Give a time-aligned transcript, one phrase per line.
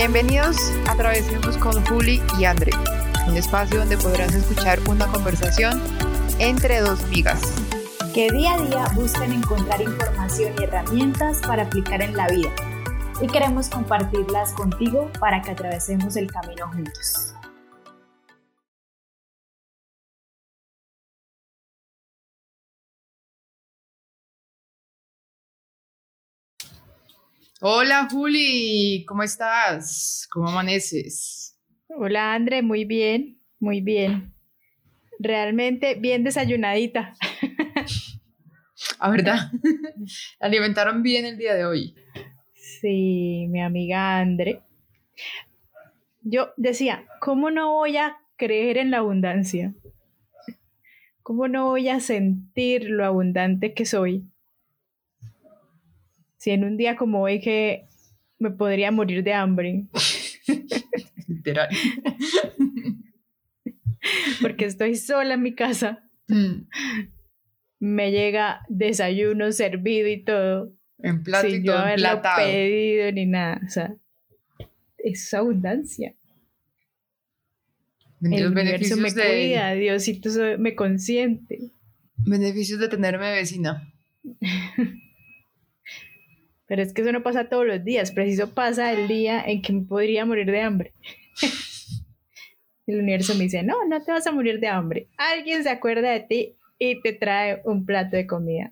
[0.00, 0.56] Bienvenidos
[0.88, 2.72] a Travesemos con Juli y André,
[3.28, 5.78] un espacio donde podrás escuchar una conversación
[6.38, 7.42] entre dos amigas.
[8.14, 12.48] Que día a día buscan encontrar información y herramientas para aplicar en la vida.
[13.20, 17.34] Y queremos compartirlas contigo para que atravesemos el camino juntos.
[27.62, 30.26] Hola Juli, ¿cómo estás?
[30.32, 31.58] ¿Cómo amaneces?
[31.88, 34.32] Hola André, muy bien, muy bien.
[35.18, 37.12] Realmente bien desayunadita.
[38.98, 39.50] ¿A verdad?
[40.40, 41.94] Alimentaron bien el día de hoy.
[42.54, 44.62] Sí, mi amiga André.
[46.22, 49.74] Yo decía, ¿cómo no voy a creer en la abundancia?
[51.22, 54.29] ¿Cómo no voy a sentir lo abundante que soy?
[56.40, 57.86] Si en un día como hoy que
[58.38, 59.84] me podría morir de hambre.
[61.28, 61.68] Literal.
[64.40, 66.02] Porque estoy sola en mi casa.
[66.28, 66.62] Mm.
[67.80, 70.72] Me llega desayuno servido y todo.
[71.00, 73.60] En plato sin yo haberlo pedido ni nada.
[73.62, 73.94] O sea,
[74.96, 76.14] es abundancia.
[78.22, 79.22] El beneficios me de...
[79.22, 81.70] cuida, Diosito me consiente.
[82.16, 83.92] Beneficios de tenerme vecina.
[86.70, 89.72] Pero es que eso no pasa todos los días, preciso pasa el día en que
[89.72, 90.94] me podría morir de hambre.
[92.86, 95.08] el universo me dice, no, no te vas a morir de hambre.
[95.16, 98.70] Alguien se acuerda de ti y te trae un plato de comida.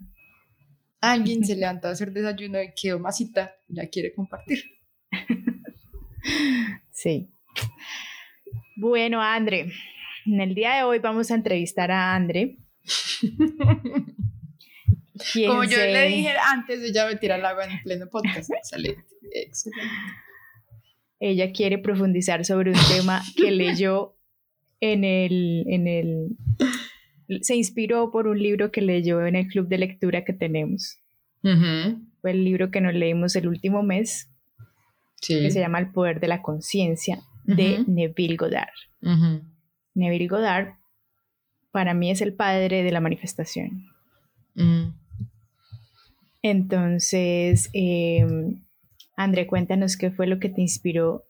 [1.01, 4.63] Alguien se levanta a hacer desayuno y quedó masita y la quiere compartir.
[6.93, 7.29] sí.
[8.77, 9.73] Bueno, André,
[10.25, 12.59] en el día de hoy vamos a entrevistar a André.
[15.47, 18.51] Como yo le dije antes, ella me tira el agua en pleno podcast.
[18.57, 19.95] Excelente, excelente.
[21.21, 24.17] Ella quiere profundizar sobre un tema que leyó
[24.81, 26.37] en el, en el...
[27.43, 30.99] Se inspiró por un libro que leyó en el club de lectura que tenemos.
[32.21, 34.31] Fue el libro que nos leímos el último mes,
[35.27, 38.75] que se llama El poder de la conciencia, de Neville Goddard.
[39.95, 40.75] Neville Goddard
[41.71, 43.87] para mí es el padre de la manifestación.
[46.43, 48.27] Entonces, eh,
[49.17, 51.27] André, cuéntanos qué fue lo que te inspiró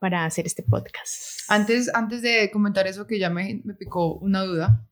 [0.00, 1.40] para hacer este podcast.
[1.48, 4.86] Antes, antes de comentar eso que ya me, me picó una duda,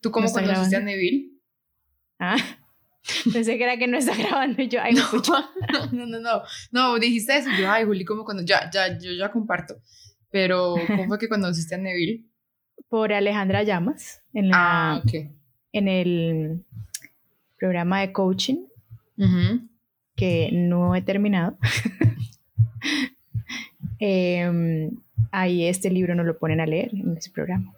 [0.00, 1.30] ¿tú cómo conociste a Neville?
[2.18, 2.36] Ah,
[3.32, 5.02] pensé que era que no está grabando yo, ay, no,
[5.92, 9.30] no, no, no, no, dijiste eso, yo, ay, Juli, ¿cómo cuando, ya, ya, yo ya
[9.30, 9.80] comparto,
[10.30, 12.26] pero ¿cómo fue que conociste a Neville?
[12.88, 15.14] Por Alejandra Llamas, en la, ah, ok.
[15.72, 16.64] en el
[17.60, 18.64] programa de coaching
[20.16, 21.56] que no he terminado.
[24.02, 24.90] Em,
[25.30, 27.74] ahí este libro no lo ponen a leer en ese programa.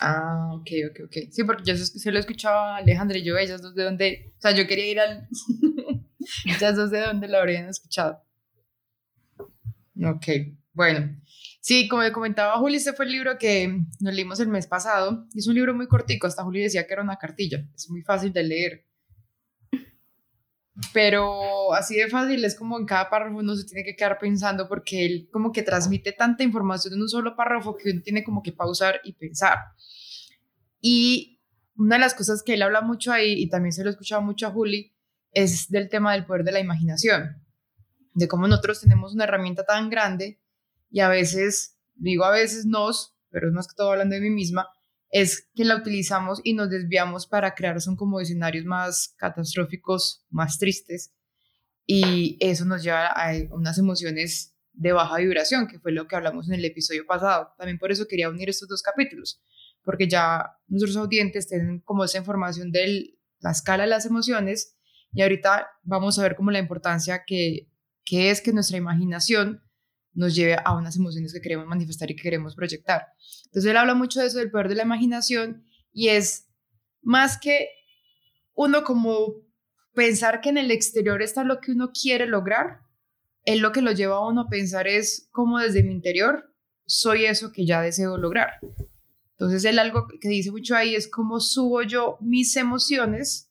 [0.00, 1.16] Ah, ok, ok, ok.
[1.32, 4.40] Sí, porque yo se lo escuchaba a Alejandra y yo, ellas dos de dónde, o
[4.40, 5.26] sea, yo quería ir al...
[6.46, 8.22] ellas dos de dónde lo habrían escuchado.
[10.00, 10.26] Ok,
[10.72, 11.20] bueno.
[11.60, 15.26] Sí, como comentaba Juli, este fue el libro que nos leímos el mes pasado.
[15.34, 17.66] Es un libro muy cortico, hasta Juli decía que era una cartilla.
[17.74, 18.86] Es muy fácil de leer
[20.92, 24.68] pero así de fácil es como en cada párrafo uno se tiene que quedar pensando
[24.68, 28.42] porque él como que transmite tanta información en un solo párrafo que uno tiene como
[28.42, 29.58] que pausar y pensar.
[30.80, 31.40] Y
[31.76, 34.22] una de las cosas que él habla mucho ahí, y también se lo he escuchado
[34.22, 34.94] mucho a Juli,
[35.32, 37.42] es del tema del poder de la imaginación,
[38.14, 40.40] de cómo nosotros tenemos una herramienta tan grande
[40.90, 44.30] y a veces, digo a veces nos, pero es más que todo hablando de mí
[44.30, 44.68] misma,
[45.14, 50.58] es que la utilizamos y nos desviamos para crear son como escenarios más catastróficos, más
[50.58, 51.14] tristes
[51.86, 56.48] y eso nos lleva a unas emociones de baja vibración, que fue lo que hablamos
[56.48, 57.52] en el episodio pasado.
[57.56, 59.40] También por eso quería unir estos dos capítulos,
[59.84, 64.76] porque ya nuestros audientes tienen como esa información de la escala de las emociones
[65.12, 67.70] y ahorita vamos a ver como la importancia que,
[68.04, 69.62] que es que nuestra imaginación
[70.14, 73.06] nos lleve a unas emociones que queremos manifestar y que queremos proyectar.
[73.46, 76.48] Entonces él habla mucho de eso, del poder de la imaginación, y es
[77.02, 77.68] más que
[78.54, 79.34] uno como
[79.94, 82.80] pensar que en el exterior está lo que uno quiere lograr,
[83.44, 86.50] él lo que lo lleva a uno a pensar es cómo desde mi interior
[86.86, 88.54] soy eso que ya deseo lograr.
[89.32, 93.50] Entonces él algo que dice mucho ahí es cómo subo yo mis emociones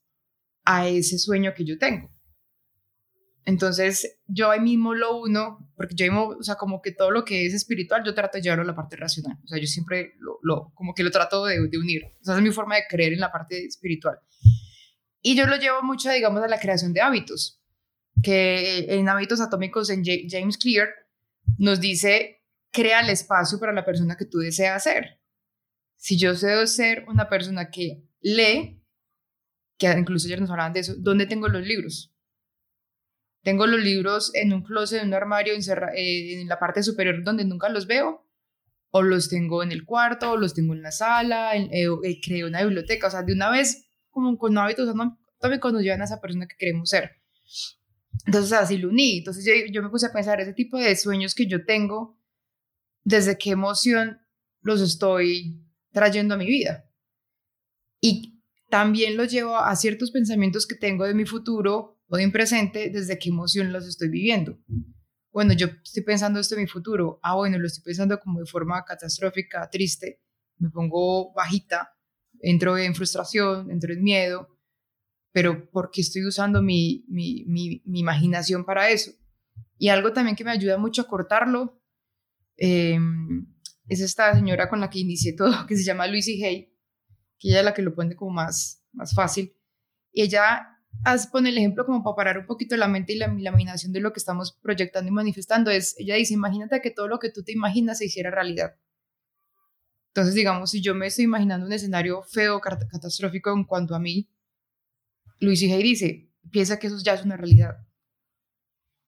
[0.63, 2.09] a ese sueño que yo tengo.
[3.45, 7.45] Entonces, yo ahí mismo lo uno, porque yo o sea, como que todo lo que
[7.45, 9.37] es espiritual, yo trato de llevarlo a la parte racional.
[9.43, 12.03] O sea, yo siempre lo, como que lo trato de, de unir.
[12.21, 14.19] O sea, es mi forma de creer en la parte espiritual.
[15.21, 17.61] Y yo lo llevo mucho, digamos, a la creación de hábitos,
[18.21, 20.89] que en hábitos atómicos en James Clear
[21.57, 25.21] nos dice, crea el espacio para la persona que tú deseas ser.
[25.95, 28.83] Si yo deseo ser una persona que lee,
[29.77, 32.12] que incluso ayer nos hablaban de eso, ¿dónde tengo los libros?
[33.43, 37.43] Tengo los libros en un closet, en un armario, eh, en la parte superior donde
[37.43, 38.25] nunca los veo,
[38.91, 42.47] o los tengo en el cuarto, o los tengo en la sala, eh, eh, creo
[42.47, 44.87] una biblioteca, o sea, de una vez, como con hábitos
[45.39, 47.11] también cuando llevan a esa persona que queremos ser.
[48.25, 49.17] Entonces, así lo uní.
[49.17, 52.17] Entonces, yo, yo me puse a pensar ese tipo de sueños que yo tengo,
[53.03, 54.21] desde qué emoción
[54.61, 55.59] los estoy
[55.91, 56.89] trayendo a mi vida.
[57.99, 62.31] Y también los llevo a ciertos pensamientos que tengo de mi futuro o de mi
[62.31, 64.59] presente, desde qué emoción los estoy viviendo.
[65.31, 67.19] Bueno, yo estoy pensando esto en mi futuro.
[67.23, 70.21] Ah, bueno, lo estoy pensando como de forma catastrófica, triste.
[70.59, 71.97] Me pongo bajita,
[72.39, 74.47] entro en frustración, entro en miedo.
[75.31, 79.11] Pero ¿por qué estoy usando mi, mi, mi, mi imaginación para eso?
[79.79, 81.81] Y algo también que me ayuda mucho a cortarlo
[82.57, 82.99] eh,
[83.87, 86.77] es esta señora con la que inicié todo, que se llama Lucy Hay,
[87.39, 89.57] que ella es la que lo pone como más, más fácil.
[90.11, 90.72] Y ella
[91.31, 94.13] pone el ejemplo como para parar un poquito la mente y la, imaginación de lo
[94.13, 95.71] que estamos proyectando y manifestando.
[95.71, 98.75] Es, ella dice, imagínate que todo lo que tú te imaginas se hiciera realidad.
[100.07, 104.29] Entonces, digamos, si yo me estoy imaginando un escenario feo, catastrófico en cuanto a mí,
[105.39, 107.77] Lucy Hay dice, piensa que eso ya es una realidad.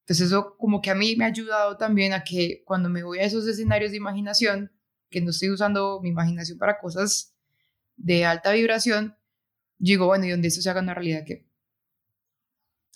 [0.01, 3.19] Entonces eso como que a mí me ha ayudado también a que cuando me voy
[3.19, 4.71] a esos escenarios de imaginación,
[5.09, 7.35] que no estoy usando mi imaginación para cosas
[7.95, 9.15] de alta vibración,
[9.77, 11.47] digo, bueno, y donde eso se haga una realidad, que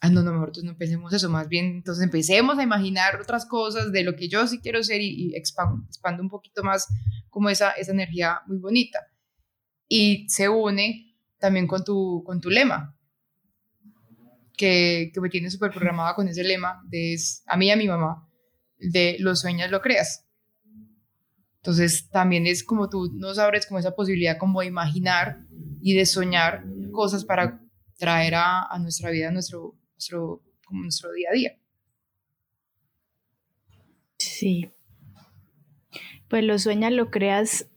[0.01, 3.45] ah, no, no, mejor entonces no pensemos eso, más bien entonces empecemos a imaginar otras
[3.45, 6.87] cosas de lo que yo sí quiero ser y, expando, un poquito más
[7.29, 8.99] como esa, esa energía muy bonita.
[9.87, 12.95] Y se une también con tu, con tu lema,
[14.55, 17.17] que, que me tiene súper programada con ese lema de
[17.47, 18.29] a mí y a mi mamá,
[18.77, 20.25] de los sueños lo creas.
[21.57, 25.39] Entonces también es como tú nos abres como esa posibilidad como de imaginar
[25.81, 27.61] y de soñar cosas para
[27.97, 31.57] traer a, a nuestra vida, a nuestro, nuestro, como nuestro día a día.
[34.17, 34.69] Sí.
[36.29, 37.69] Pues lo sueñas, lo creas,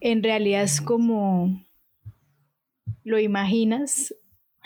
[0.00, 1.64] en realidad es como
[3.04, 4.14] lo imaginas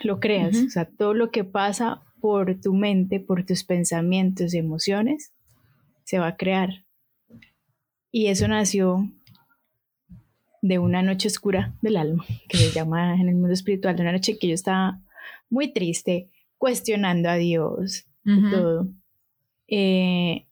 [0.02, 0.56] lo creas.
[0.56, 5.32] O sea, todo lo que pasa por tu mente, por tus pensamientos y emociones,
[6.04, 6.84] se va a crear.
[8.10, 9.10] Y eso nació
[10.62, 14.12] de una noche oscura del alma, que se llama en el mundo espiritual, de una
[14.12, 15.00] noche que yo estaba
[15.50, 18.88] muy triste, cuestionando a Dios y todo.
[19.68, 20.46] Eh,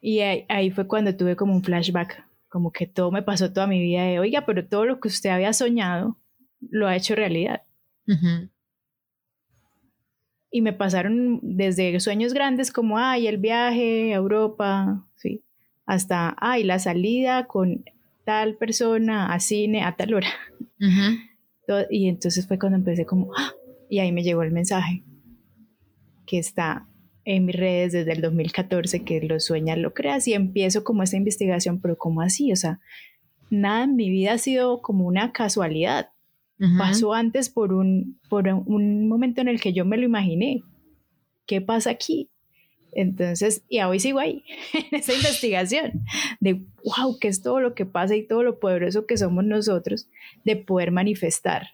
[0.00, 3.80] y ahí, fue cuando tuve como un flashback, como que todo me pasó toda mi
[3.80, 6.18] vida de, oiga, pero todo lo que usted había soñado
[6.60, 7.62] lo ha hecho realidad.
[10.50, 15.42] Y me pasaron desde sueños grandes como, ay, el viaje a Europa, sí,
[15.86, 17.84] hasta, ay, la salida con
[18.24, 20.28] tal persona a cine a tal hora.
[21.88, 23.54] Y entonces fue cuando empecé como, ¡ah!
[23.94, 25.04] Y ahí me llegó el mensaje
[26.26, 26.88] que está
[27.24, 31.16] en mis redes desde el 2014, que lo sueñas, lo creas, y empiezo como esta
[31.16, 32.50] investigación, pero ¿cómo así?
[32.50, 32.80] O sea,
[33.50, 36.10] nada en mi vida ha sido como una casualidad.
[36.78, 40.62] Pasó antes por un, por un momento en el que yo me lo imaginé.
[41.46, 42.30] ¿Qué pasa aquí?
[42.92, 46.04] Entonces, y hoy sigo ahí, en esa investigación
[46.40, 50.08] de, wow, qué es todo lo que pasa y todo lo poderoso que somos nosotros
[50.44, 51.68] de poder manifestar.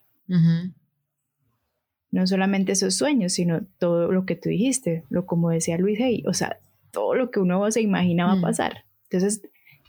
[2.11, 6.25] No solamente esos sueños, sino todo lo que tú dijiste, lo como decía Luis Hay,
[6.26, 6.59] o sea,
[6.90, 8.43] todo lo que uno se imagina va a mm.
[8.43, 8.85] pasar.
[9.05, 9.43] Entonces,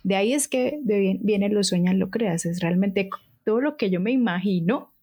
[0.04, 3.10] de ahí es que vienen los sueños, lo creas, es realmente
[3.44, 4.94] todo lo que yo me imagino,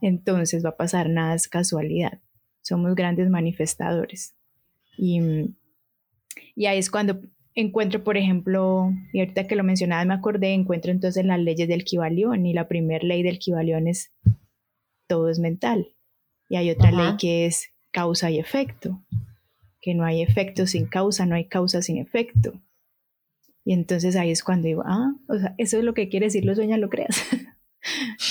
[0.00, 2.20] entonces va a pasar, nada es casualidad.
[2.60, 4.34] Somos grandes manifestadores.
[4.96, 5.20] Y,
[6.54, 7.20] y ahí es cuando
[7.54, 11.84] encuentro, por ejemplo, y ahorita que lo mencionaba me acordé, encuentro entonces las leyes del
[11.84, 14.12] Kibalión y la primera ley del Kibalión es
[15.06, 15.88] todo es mental.
[16.48, 19.02] Y hay otra ley que es causa y efecto,
[19.80, 22.60] que no hay efecto sin causa, no hay causa sin efecto.
[23.64, 26.44] Y entonces ahí es cuando digo, ah, o sea, eso es lo que quiere decir
[26.44, 27.16] lo sueñas, lo creas.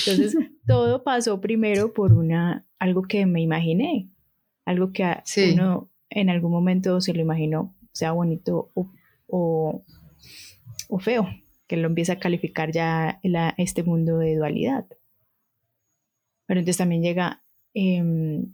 [0.08, 0.36] Entonces,
[0.68, 4.10] todo pasó primero por una, algo que me imaginé,
[4.65, 5.06] algo que
[5.53, 8.91] uno en algún momento se lo imaginó, sea bonito o,
[10.89, 11.27] o, feo,
[11.68, 13.20] que lo empieza a calificar ya
[13.58, 14.86] este mundo de dualidad.
[16.46, 18.46] Pero entonces también llega em,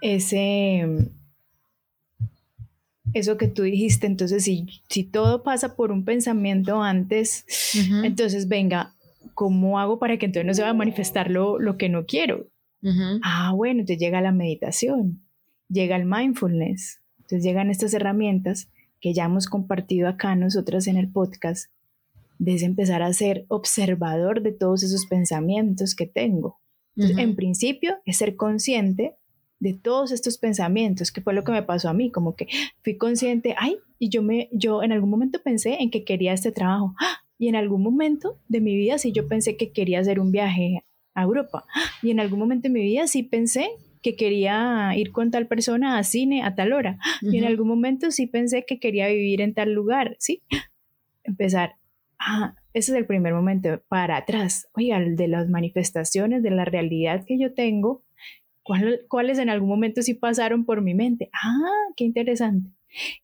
[0.00, 1.10] ese
[3.14, 7.44] eso que tú dijiste, entonces si, si todo pasa por un pensamiento antes,
[8.04, 8.94] entonces venga,
[9.34, 12.46] ¿cómo hago para que entonces no se va a manifestar lo, lo que no quiero?
[13.22, 15.22] Ah, bueno, te llega la meditación,
[15.68, 18.68] llega el mindfulness, Entonces llegan estas herramientas
[19.00, 21.70] que ya hemos compartido acá nosotras en el podcast,
[22.38, 26.60] desde empezar a ser observador de todos esos pensamientos que tengo.
[26.96, 29.14] En principio es ser consciente
[29.60, 32.48] de todos estos pensamientos, que fue lo que me pasó a mí, como que
[32.82, 36.50] fui consciente, ay, y yo me yo en algún momento pensé en que quería este
[36.50, 37.18] trabajo, ¡ah!
[37.38, 40.84] y en algún momento de mi vida sí yo pensé que quería hacer un viaje
[41.14, 41.80] a Europa, ¡ah!
[42.02, 43.68] y en algún momento de mi vida sí pensé
[44.02, 46.98] que quería ir con tal persona a cine a tal hora.
[47.20, 50.42] Y en algún momento sí pensé que quería vivir en tal lugar, ¿sí?
[51.24, 51.74] Empezar,
[52.18, 57.24] ah, ese es el primer momento, para atrás, oiga, de las manifestaciones, de la realidad
[57.26, 58.04] que yo tengo,
[59.08, 61.30] ¿cuáles en algún momento sí pasaron por mi mente?
[61.32, 62.70] Ah, qué interesante.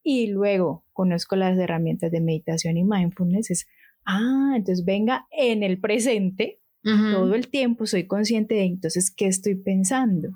[0.03, 3.67] Y luego conozco las herramientas de meditación y mindfulness, es,
[4.05, 9.55] ah, entonces venga en el presente, todo el tiempo soy consciente de entonces qué estoy
[9.55, 10.29] pensando.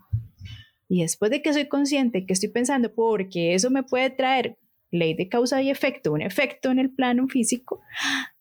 [0.89, 4.57] Y después de que soy consciente que estoy pensando, porque eso me puede traer
[4.91, 7.81] ley de causa y efecto, un efecto en el plano físico,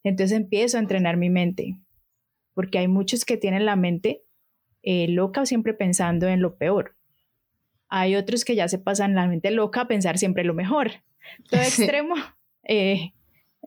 [0.04, 1.77] entonces empiezo a entrenar mi mente.
[2.54, 4.24] Porque hay muchos que tienen la mente
[4.82, 6.96] eh, loca siempre pensando en lo peor.
[7.89, 10.92] Hay otros que ya se pasan la mente loca a pensar siempre lo mejor.
[11.50, 12.16] Todo extremo,
[12.63, 13.13] eh,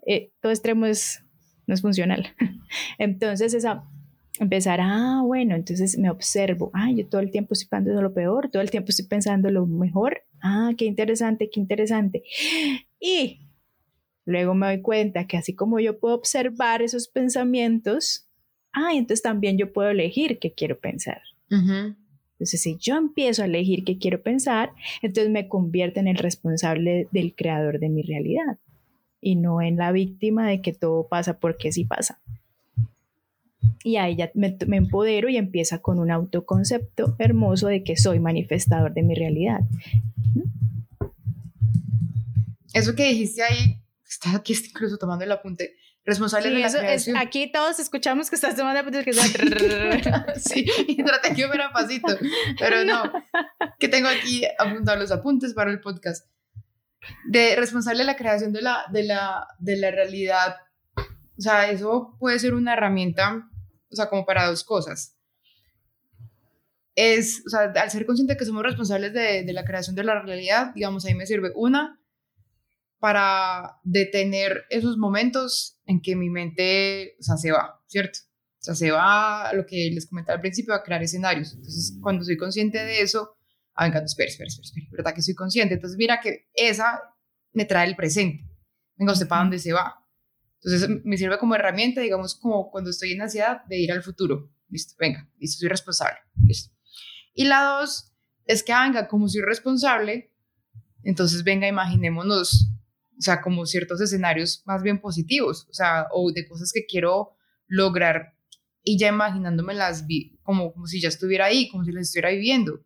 [0.06, 1.25] eh, todo extremo es,
[1.66, 2.34] no es funcional.
[2.99, 3.84] Entonces esa
[4.40, 8.49] empezar, ah, bueno, entonces me observo, ah, yo todo el tiempo estoy pensando lo peor,
[8.50, 12.25] todo el tiempo estoy pensando lo mejor, ah, qué interesante, qué interesante.
[12.99, 13.40] Y
[14.25, 18.28] luego me doy cuenta que así como yo puedo observar esos pensamientos,
[18.73, 21.20] ah, entonces también yo puedo elegir qué quiero pensar.
[21.50, 27.09] Entonces, si yo empiezo a elegir qué quiero pensar, entonces me convierto en el responsable
[27.11, 28.59] del creador de mi realidad
[29.20, 32.20] y no en la víctima de que todo pasa porque sí pasa
[33.83, 38.93] y ahí ya me, empodero y empieza con un autoconcepto hermoso de que soy manifestador
[38.93, 39.61] de mi realidad.
[42.73, 47.17] Eso que dijiste ahí, está aquí incluso tomando el apunte, responsable de la creación.
[47.17, 49.12] aquí todos escuchamos que estás tomando apuntes que
[50.40, 52.17] sí, y traté que hubiera pasito,
[52.59, 53.02] pero no,
[53.79, 56.29] que tengo aquí apuntados los apuntes para el podcast.
[57.25, 60.57] De responsable de la creación de la, de la, de la realidad,
[60.97, 63.50] o sea, eso puede ser una herramienta
[63.90, 65.16] o sea, como para dos cosas.
[66.94, 70.20] Es, o sea, al ser consciente que somos responsables de, de la creación de la
[70.20, 72.00] realidad, digamos, ahí me sirve una
[73.00, 78.18] para detener esos momentos en que mi mente, o sea, se va, ¿cierto?
[78.61, 81.54] O sea, se va lo que les comentaba al principio, a crear escenarios.
[81.54, 83.37] Entonces, cuando soy consciente de eso,
[83.75, 85.75] ah, venga, espera, espera, espera, espera, ¿verdad que soy consciente?
[85.75, 87.00] Entonces, mira que esa
[87.52, 88.47] me trae el presente.
[88.97, 90.00] Venga, ¿usted para dónde se va?
[90.62, 94.50] Entonces me sirve como herramienta, digamos, como cuando estoy en ansiedad, de ir al futuro.
[94.69, 96.19] Listo, venga, listo, soy responsable.
[96.43, 96.75] Listo.
[97.35, 98.12] Y la dos
[98.45, 100.35] es que, venga, como soy responsable,
[101.02, 102.69] entonces venga, imaginémonos,
[103.19, 107.37] o sea, como ciertos escenarios más bien positivos, o sea, o de cosas que quiero
[107.67, 108.35] lograr
[108.83, 110.05] y ya imaginándome las
[110.43, 112.85] como, como si ya estuviera ahí, como si las estuviera viviendo.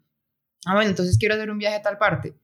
[0.67, 2.39] Ah, bueno, entonces quiero hacer un viaje a tal parte.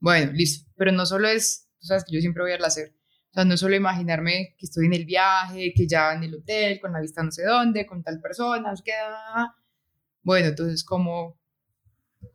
[0.00, 2.94] Bueno, listo, pero no solo es, tú sabes que yo siempre voy a hacer
[3.32, 6.78] o sea, no solo imaginarme que estoy en el viaje, que ya en el hotel,
[6.78, 8.92] con la vista no sé dónde, con tal persona, que
[10.22, 11.40] Bueno, entonces, ¿cómo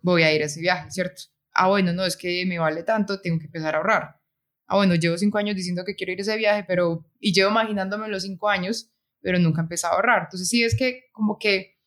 [0.01, 1.21] voy a ir a ese viaje, cierto?
[1.53, 4.19] Ah, bueno, no, es que me vale tanto, tengo que empezar a ahorrar.
[4.65, 7.51] Ah, bueno, llevo cinco años diciendo que quiero ir a ese viaje, pero, y llevo
[7.51, 8.89] imaginándome los cinco años,
[9.21, 10.23] pero nunca he empezado a ahorrar.
[10.23, 11.77] Entonces, sí, es que como que,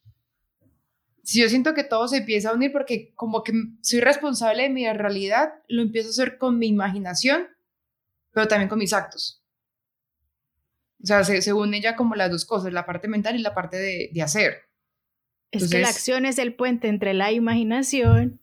[1.24, 3.52] si yo siento que todo se empieza a unir porque como que
[3.82, 7.48] soy responsable de mi realidad, lo empiezo a hacer con mi imaginación
[8.32, 9.42] pero también con mis actos.
[11.02, 13.54] O sea, se, se unen ya como las dos cosas, la parte mental y la
[13.54, 14.64] parte de, de hacer.
[15.50, 18.40] es que la acción es el puente entre la imaginación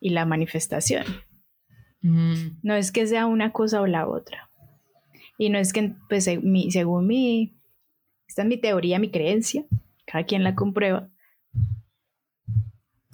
[0.00, 1.04] y la manifestación.
[2.02, 4.50] No es que sea una cosa o la otra.
[5.38, 7.58] Y no es que, pues, según mi,
[8.28, 9.64] esta es mi teoría, mi creencia,
[10.04, 11.08] cada quien la comprueba,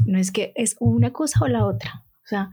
[0.04, 2.04] no es que es una cosa o la otra.
[2.30, 2.50] O sea,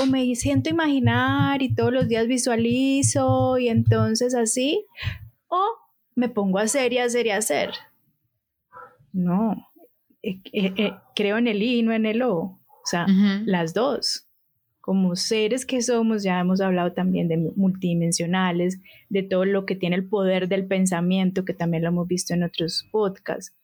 [0.00, 4.86] o me siento imaginar y todos los días visualizo y entonces así,
[5.48, 5.60] o
[6.14, 7.70] me pongo a hacer y hacer y hacer.
[9.12, 9.56] No,
[10.22, 12.38] eh, eh, eh, creo en el I, no en el O.
[12.38, 13.06] O sea,
[13.44, 14.28] las dos.
[14.80, 18.78] Como seres que somos, ya hemos hablado también de multidimensionales,
[19.10, 22.44] de todo lo que tiene el poder del pensamiento, que también lo hemos visto en
[22.44, 23.54] otros podcasts.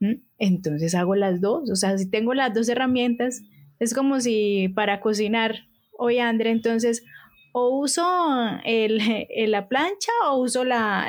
[0.00, 0.16] ¿Mm?
[0.38, 1.70] Entonces hago las dos.
[1.70, 3.42] O sea, si tengo las dos herramientas,
[3.78, 5.66] es como si para cocinar,
[5.98, 7.04] oye André, entonces
[7.58, 8.04] o uso
[8.64, 9.00] el,
[9.50, 11.08] la plancha o uso la,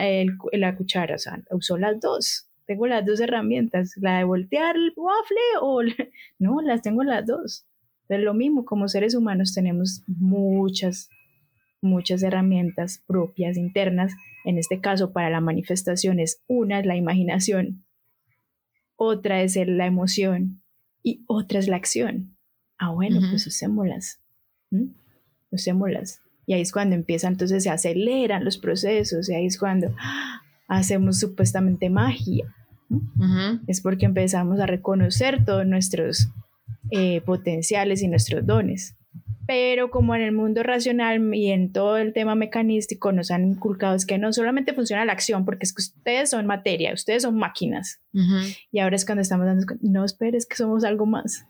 [0.53, 2.45] la cuchara, o sea, uso las dos.
[2.65, 5.81] Tengo las dos herramientas, la de voltear el waffle o...
[6.39, 7.65] no, las tengo las dos.
[8.03, 11.09] Entonces, lo mismo, como seres humanos tenemos muchas,
[11.81, 14.13] muchas herramientas propias, internas.
[14.45, 17.83] En este caso, para la manifestación es una es la imaginación,
[18.95, 20.61] otra es la emoción
[21.03, 22.36] y otra es la acción.
[22.77, 24.19] Ah, bueno, pues usémoslas.
[25.51, 26.21] Usémoslas.
[26.45, 30.41] Y ahí es cuando empieza, entonces se aceleran los procesos y ahí es cuando ¡ah!
[30.67, 32.53] hacemos supuestamente magia.
[33.67, 36.29] Es porque empezamos a reconocer todos nuestros
[36.91, 38.95] eh, potenciales y nuestros dones.
[39.45, 43.95] Pero como en el mundo racional y en todo el tema mecanístico nos han inculcado
[43.95, 47.37] es que no solamente funciona la acción, porque es que ustedes son materia, ustedes son
[47.37, 48.01] máquinas.
[48.71, 51.45] Y ahora es cuando estamos dando, no esperes que somos algo más.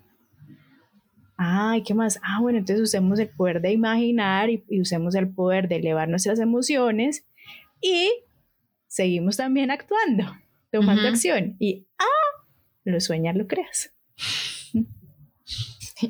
[1.37, 2.19] Ay, ¿qué más?
[2.23, 6.39] Ah, bueno, entonces usemos el poder de imaginar y, usemos el poder de elevar nuestras
[6.39, 7.25] emociones
[7.79, 8.11] y
[8.87, 10.35] seguimos también actuando,
[10.71, 11.55] tomando acción.
[11.59, 12.43] Y, ah,
[12.83, 13.93] lo sueñas, lo creas.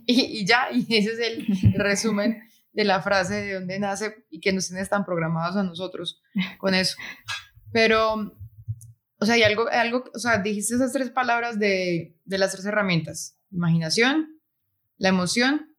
[0.05, 2.41] y, ya, y ese es el resumen
[2.71, 6.21] de la frase de dónde nace y que nos tiene tan programados a nosotros
[6.57, 6.95] con eso.
[7.73, 8.31] Pero,
[9.19, 12.65] o sea, hay algo, algo, o sea, dijiste esas tres palabras de, de las tres
[12.65, 14.36] herramientas, imaginación,
[14.97, 15.75] la emoción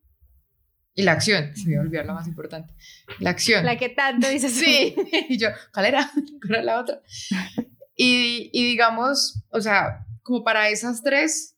[0.94, 1.54] y la acción.
[1.56, 2.74] Se me olvidar la más importante.
[3.20, 3.64] La acción.
[3.64, 4.52] La que tanto dices.
[4.52, 4.94] Sí.
[5.28, 6.10] y yo, ¿cuál era?
[6.42, 7.02] ¿Cuál era la otra?
[7.96, 11.56] Y, y digamos, o sea, como para esas tres,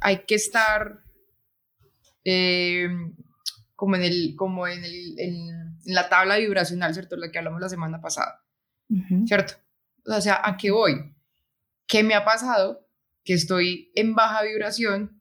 [0.00, 1.00] hay que estar
[2.24, 2.88] eh,
[3.74, 7.16] como, en, el, como en, el, en, la tabla vibracional, ¿cierto?
[7.16, 8.44] La que hablamos la semana pasada,
[9.26, 9.54] ¿cierto?
[10.04, 11.14] O sea, ¿a qué voy?
[11.86, 12.86] ¿Qué me ha pasado?
[13.24, 15.15] Que estoy en baja vibración,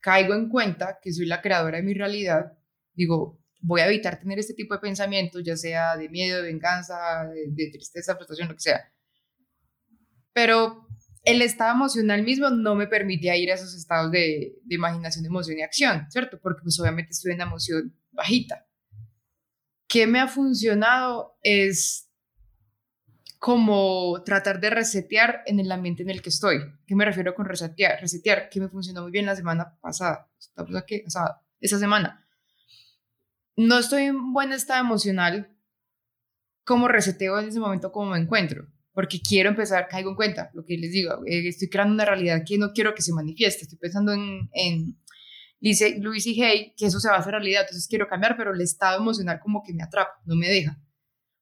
[0.00, 2.52] caigo en cuenta que soy la creadora de mi realidad,
[2.94, 7.26] digo, voy a evitar tener este tipo de pensamientos, ya sea de miedo, de venganza,
[7.32, 8.92] de, de tristeza, frustración, lo que sea.
[10.32, 10.86] Pero
[11.22, 15.62] el estado emocional mismo no me permitía ir a esos estados de, imaginación, emoción y
[15.62, 16.38] acción, ¿cierto?
[16.40, 18.66] Porque pues obviamente estoy en la emoción bajita.
[19.86, 21.36] ¿Qué me ha funcionado?
[21.42, 22.09] Es
[23.40, 26.58] como tratar de resetear en el ambiente en el que estoy.
[26.86, 28.00] ¿Qué me refiero con resetear?
[28.00, 32.24] Resetear, que me funcionó muy bien la semana pasada, estamos aquí, o sea, esa semana.
[33.56, 35.52] No estoy en buen estado emocional,
[36.64, 40.64] como reseteo en ese momento como me encuentro porque quiero empezar, caigo en cuenta lo
[40.64, 43.78] que les digo, eh, estoy creando una realidad que no quiero que se manifieste, estoy
[43.78, 44.98] pensando en, en
[45.60, 48.60] Luis y Hay, que eso se va a hacer realidad, entonces quiero cambiar, pero el
[48.60, 50.78] estado emocional como que me atrapa, no me deja.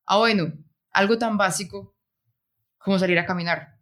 [0.07, 0.53] Ah, bueno,
[0.99, 1.97] algo tan básico
[2.77, 3.79] como salir a caminar.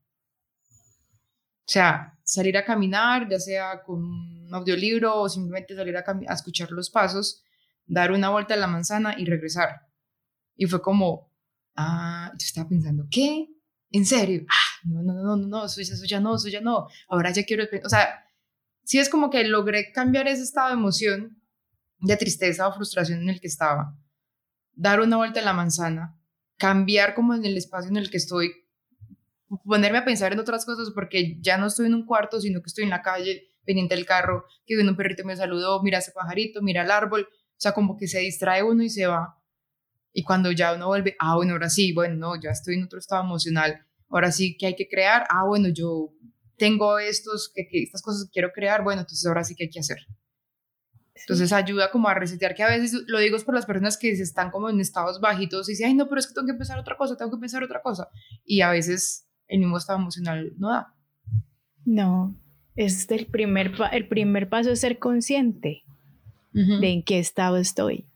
[1.67, 6.35] O sea, salir a caminar, ya sea con un audiolibro o simplemente salir a, a
[6.35, 7.43] escuchar los pasos,
[7.87, 9.81] dar una vuelta a la manzana y regresar.
[10.57, 11.33] Y fue como,
[11.75, 13.49] ah, yo estaba pensando, ¿qué?
[13.91, 14.45] ¿En serio?
[14.51, 16.87] Ah, no, no, no, no, no, eso, ya no, eso ya no.
[17.09, 18.27] Ahora ya quiero, o sea,
[18.85, 21.43] sí es como que logré cambiar ese estado de emoción,
[22.01, 23.97] de tristeza o frustración en el que estaba,
[24.75, 26.16] dar una vuelta en la manzana,
[26.57, 28.53] cambiar como en el espacio en el que estoy,
[29.65, 32.69] ponerme a pensar en otras cosas porque ya no estoy en un cuarto, sino que
[32.69, 36.13] estoy en la calle, pendiente del carro, que viene un perrito me saludó, mira ese
[36.13, 39.43] pajarito, mira el árbol, o sea, como que se distrae uno y se va.
[40.13, 42.99] Y cuando ya uno vuelve, ah, bueno, ahora sí, bueno, no, ya estoy en otro
[42.99, 46.13] estado emocional, ahora sí que hay que crear, ah, bueno, yo
[46.57, 49.81] tengo estos, que, estas cosas que quiero crear, bueno, entonces ahora sí que hay que
[49.81, 49.99] hacer.
[51.21, 54.11] Entonces ayuda como a resetear, que a veces lo digo es por las personas que
[54.11, 56.79] están como en estados bajitos y dicen, ay, no, pero es que tengo que empezar
[56.79, 58.09] otra cosa, tengo que pensar otra cosa.
[58.45, 60.95] Y a veces el mismo estado emocional no da.
[61.85, 62.37] No,
[62.75, 65.83] es el primer, el primer paso es ser consciente
[66.53, 68.07] de en qué estado estoy.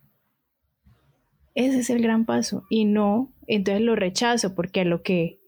[1.55, 2.65] Ese es el gran paso.
[2.71, 5.40] Y no, entonces lo rechazo porque lo que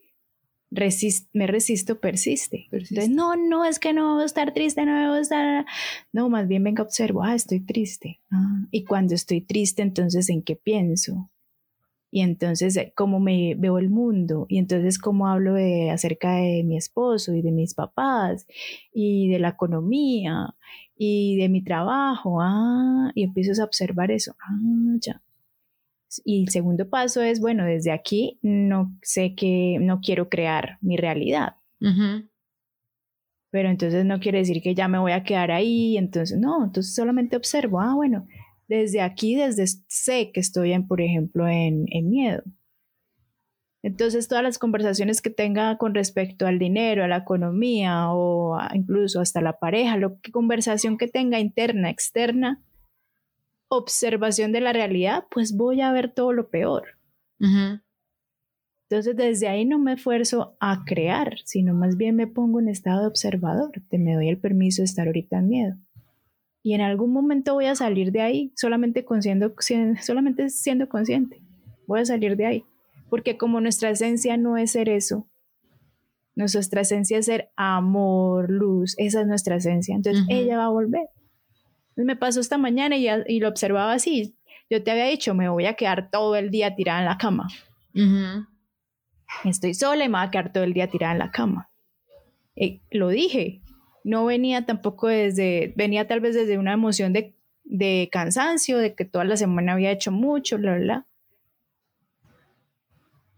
[1.32, 2.68] me resisto persiste.
[2.70, 5.66] Entonces, no, no, es que no debo estar triste, no debo estar...
[6.12, 8.20] No, más bien venga, observo, ah, estoy triste.
[8.30, 11.30] Ah, y cuando estoy triste, entonces, ¿en qué pienso?
[12.10, 14.46] Y entonces, eh, ¿cómo me veo el mundo?
[14.48, 18.46] Y entonces, ¿cómo hablo de, acerca de mi esposo y de mis papás
[18.92, 20.54] y de la economía
[20.96, 22.40] y de mi trabajo?
[22.42, 24.36] Ah, y empiezo a observar eso.
[24.40, 25.22] Ah, ya.
[26.24, 30.96] Y el segundo paso es, bueno, desde aquí no sé que no quiero crear mi
[30.96, 31.56] realidad.
[33.50, 36.94] Pero entonces no quiere decir que ya me voy a quedar ahí, entonces no, entonces
[36.94, 38.26] solamente observo, ah, bueno,
[38.68, 42.42] desde aquí, desde sé que estoy en, por ejemplo, en, en miedo.
[43.82, 49.20] Entonces, todas las conversaciones que tenga con respecto al dinero, a la economía o incluso
[49.20, 52.62] hasta la pareja, lo que conversación que tenga interna, externa,
[53.76, 56.98] observación de la realidad, pues voy a ver todo lo peor.
[58.88, 63.00] Entonces desde ahí no me esfuerzo a crear, sino más bien me pongo en estado
[63.00, 65.76] de observador, te me doy el permiso de estar ahorita en miedo.
[66.62, 69.54] y en algún momento voy a salir de ahí solamente, siendo,
[70.02, 71.42] solamente siendo consciente.
[71.86, 72.64] Voy a salir de ahí.
[73.10, 75.26] Porque como nuestra esencia no es ser eso,
[76.34, 79.94] nuestra esencia es ser amor, luz, esa es nuestra esencia.
[79.94, 81.08] Entonces ella va a volver.
[81.96, 84.34] Me pasó esta mañana y, y, lo observaba así.
[84.70, 87.48] Yo te había dicho, me voy a quedar todo el día tirada en la cama.
[89.44, 91.70] Estoy sola y me voy a quedar todo el día tirada en la cama.
[92.56, 93.62] Eh, lo dije,
[94.04, 99.04] no venía tampoco desde, venía tal vez desde una emoción de, de cansancio, de que
[99.04, 101.06] toda la semana había hecho mucho, bla, bla.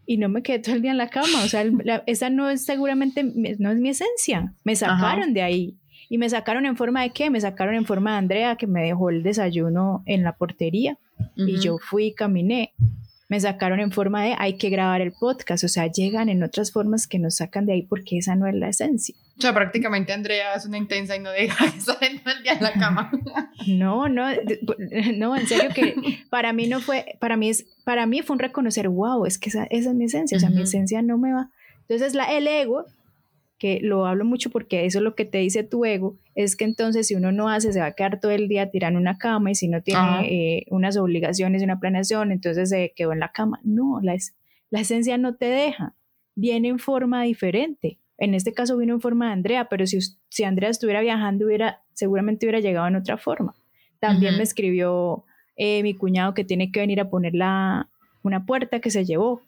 [0.07, 1.65] Y no me quedé todo el día en la cama, o sea,
[2.07, 5.79] esa no es seguramente, no es mi esencia, me sacaron de ahí.
[6.09, 7.31] ¿Y me sacaron en forma de qué?
[7.31, 10.99] Me sacaron en forma de Andrea, que me dejó el desayuno en la portería.
[11.37, 12.73] Y yo fui y caminé
[13.29, 16.73] me sacaron en forma de hay que grabar el podcast, o sea, llegan en otras
[16.73, 19.15] formas que nos sacan de ahí porque esa no es la esencia.
[19.39, 22.63] O sea, prácticamente Andrea es una intensa y no deja de estar el día en
[22.63, 23.11] la cama.
[23.67, 24.29] No, no,
[25.17, 25.97] no, en serio que
[26.31, 29.49] para mí no fue, para mí es, para mí fue un reconocer, wow, es que
[29.49, 31.51] esa, esa es mi esencia, o sea, mi esencia no me va.
[31.89, 32.85] Entonces la, el ego
[33.65, 36.67] que lo hablo mucho porque eso es lo que te dice tu ego, es que
[36.67, 39.53] entonces si uno no hace, se va a quedar todo el día tirando una cama
[39.53, 43.33] y si no tiene eh, unas obligaciones y una planeación, entonces se quedó en la
[43.33, 43.61] cama.
[43.65, 44.19] No, la,
[44.69, 45.95] la esencia no te deja,
[46.35, 47.99] viene en forma diferente.
[48.19, 49.99] En este caso vino en forma de Andrea, pero si,
[50.29, 53.55] si Andrea estuviera viajando, hubiera, seguramente hubiera llegado en otra forma.
[53.99, 55.25] También me escribió
[55.57, 57.89] eh, mi cuñado que tiene que venir a poner la,
[58.23, 59.41] una puerta que se llevó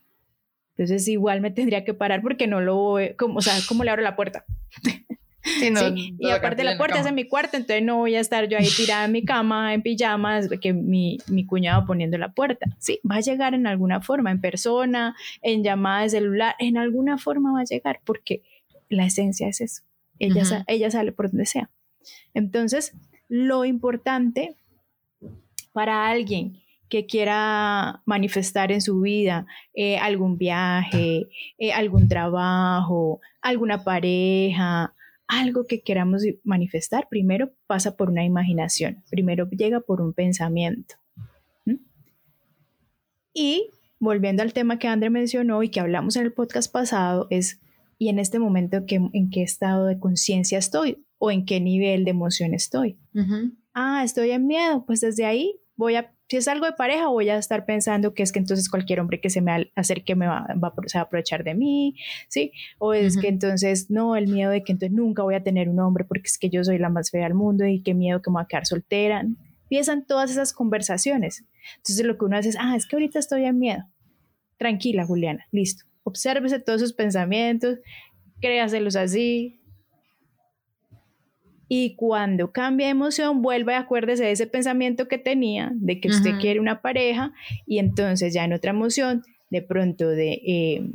[0.76, 3.90] entonces igual me tendría que parar porque no lo voy, como, o sea, ¿cómo le
[3.90, 4.44] abro la puerta?
[5.60, 8.48] Sí, no, Y aparte la puerta es en mi cuarto, entonces no voy a estar
[8.48, 12.66] yo ahí tirada en mi cama, en pijamas, que mi, mi cuñado poniendo la puerta.
[12.80, 17.16] Sí, va a llegar en alguna forma, en persona, en llamada de celular, en alguna
[17.16, 18.42] forma va a llegar, porque
[18.88, 19.82] la esencia es eso.
[20.18, 21.70] Ella, ella sale por donde sea.
[22.34, 22.96] Entonces,
[23.28, 24.56] lo importante
[25.72, 26.58] para alguien
[26.88, 34.94] que quiera manifestar en su vida eh, algún viaje, eh, algún trabajo, alguna pareja,
[35.27, 40.96] algo que queramos manifestar, primero pasa por una imaginación, primero llega por un pensamiento.
[43.38, 43.68] Y
[43.99, 47.61] volviendo al tema que André mencionó y que hablamos en el podcast pasado, es,
[47.99, 51.05] ¿y en este momento en qué estado de conciencia estoy?
[51.18, 52.96] ¿O en qué nivel de emoción estoy?
[53.75, 57.28] Ah, estoy en miedo, pues desde ahí voy a si es algo de pareja, voy
[57.28, 60.46] a estar pensando que es que entonces cualquier hombre que se me acerque me va,
[60.62, 61.94] va, a aprovechar de mí,
[62.28, 62.52] ¿sí?
[62.78, 65.78] O es que entonces, no, el miedo de que entonces nunca voy a tener un
[65.78, 68.30] hombre porque es que yo soy la más fea del mundo y qué miedo que
[68.30, 69.24] me voy a quedar soltera.
[69.62, 71.44] Empiezan todas esas conversaciones.
[71.76, 73.84] Entonces lo que uno hace es, ah, es que ahorita estoy en miedo.
[74.58, 75.84] Tranquila, Juliana, listo.
[76.02, 77.78] Obsérvese todos sus pensamientos,
[78.40, 79.60] créaselos así,
[81.68, 86.09] y cuando cambia de emoción, vuelve a acuérdese de ese pensamiento que tenía, de que
[86.09, 87.33] usted quiere una pareja,
[87.66, 90.90] y entonces ya en otra emoción, de pronto de eh,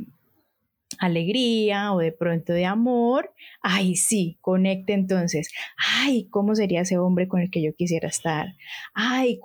[0.98, 3.32] alegría o de pronto de amor,
[3.62, 8.54] ay, sí, conecte entonces, ay, ¿cómo sería ese hombre con el que yo quisiera estar?
[8.94, 9.38] Ay,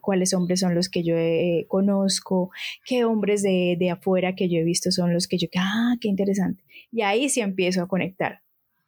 [0.00, 2.50] ¿cuáles hombres son los que yo eh, conozco?
[2.84, 6.08] ¿Qué hombres de, de afuera que yo he visto son los que yo, ah, qué
[6.08, 6.62] interesante.
[6.90, 8.40] Y ahí sí empiezo a conectar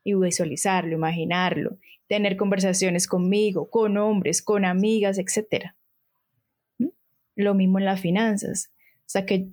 [0.04, 5.72] y visualizarlo, imaginarlo, tener conversaciones conmigo, con hombres, con amigas, etc.
[6.78, 6.88] ¿Mm?
[7.36, 8.70] Lo mismo en las finanzas.
[9.00, 9.48] O sea que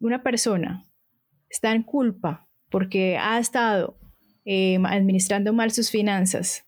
[0.00, 0.84] una persona
[1.48, 3.98] está en culpa porque ha estado
[4.44, 6.66] eh, administrando mal sus finanzas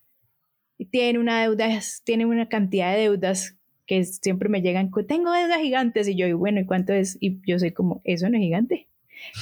[0.77, 5.61] y tiene una deuda, tiene una cantidad de deudas que siempre me llegan, tengo deudas
[5.61, 7.17] gigantes y yo, y bueno, ¿y cuánto es?
[7.19, 8.87] Y yo soy como, eso no es gigante.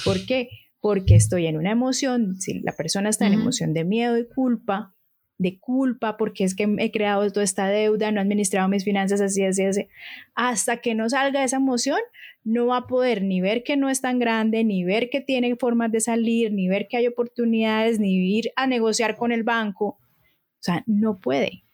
[0.03, 0.49] ¿Por qué?
[0.87, 4.95] Porque estoy en una emoción, si la persona está en emoción de miedo y culpa,
[5.37, 9.19] de culpa porque es que he creado toda esta deuda, no he administrado mis finanzas
[9.19, 9.89] así, así, así,
[10.33, 11.99] hasta que no salga esa emoción,
[12.45, 15.57] no va a poder ni ver que no es tan grande, ni ver que tiene
[15.57, 19.87] formas de salir, ni ver que hay oportunidades, ni ir a negociar con el banco.
[19.87, 21.65] O sea, no puede.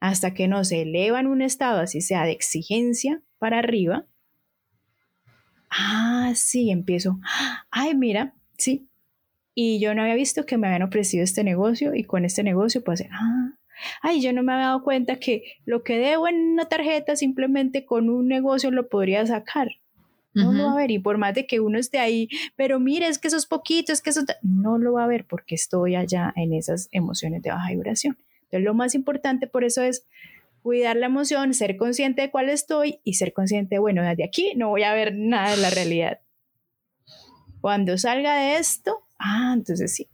[0.00, 4.06] Hasta que no se eleva en un estado, así sea de exigencia para arriba,
[5.78, 7.18] ah, sí, empiezo,
[7.70, 8.88] ay, mira, sí.
[9.54, 12.82] Y yo no había visto que me habían ofrecido este negocio y con este negocio
[12.82, 13.52] pues, ah,
[14.02, 17.84] ay, yo no me había dado cuenta que lo que debo en una tarjeta simplemente
[17.84, 19.68] con un negocio lo podría sacar.
[20.34, 23.06] No lo va a ver y por más de que uno esté ahí, pero mire,
[23.06, 25.94] es que eso es poquito, es que eso no lo va a ver porque estoy
[25.94, 28.18] allá en esas emociones de baja vibración.
[28.42, 30.04] Entonces lo más importante por eso es
[30.64, 34.70] cuidar la emoción, ser consciente de cuál estoy y ser consciente, bueno, desde aquí no
[34.70, 36.20] voy a ver nada de la realidad.
[37.60, 40.08] Cuando salga de esto, ah, entonces sí.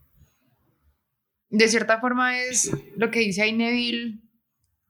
[1.51, 4.23] De cierta forma es lo que dice ahí Neville,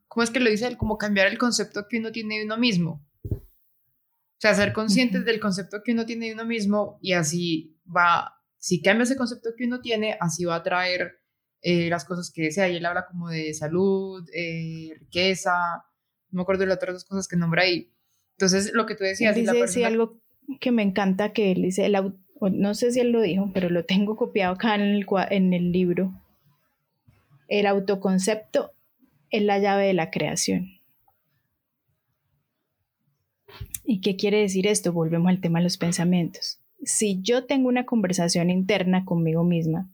[0.09, 0.79] ¿cómo es que lo dice él?
[0.79, 3.07] Como cambiar el concepto que uno tiene de uno mismo.
[3.23, 8.33] O sea, ser conscientes del concepto que uno tiene de uno mismo y así va,
[8.57, 11.20] si cambia ese concepto que uno tiene, así va a traer
[11.63, 12.69] eh, las cosas que desea.
[12.69, 15.85] Y él habla como de salud, eh, riqueza,
[16.31, 17.91] no me acuerdo de las otras cosas que nombra ahí.
[18.33, 19.37] Entonces, lo que tú decías...
[19.37, 20.19] Él dice, algo
[20.61, 21.91] que me encanta que él dice,
[22.41, 25.73] no sé si él lo dijo, pero lo tengo copiado acá en el, en el
[25.73, 26.13] libro.
[27.49, 28.73] El autoconcepto
[29.31, 30.81] es la llave de la creación.
[33.85, 34.93] ¿Y qué quiere decir esto?
[34.93, 36.61] Volvemos al tema de los pensamientos.
[36.83, 39.91] Si yo tengo una conversación interna conmigo misma,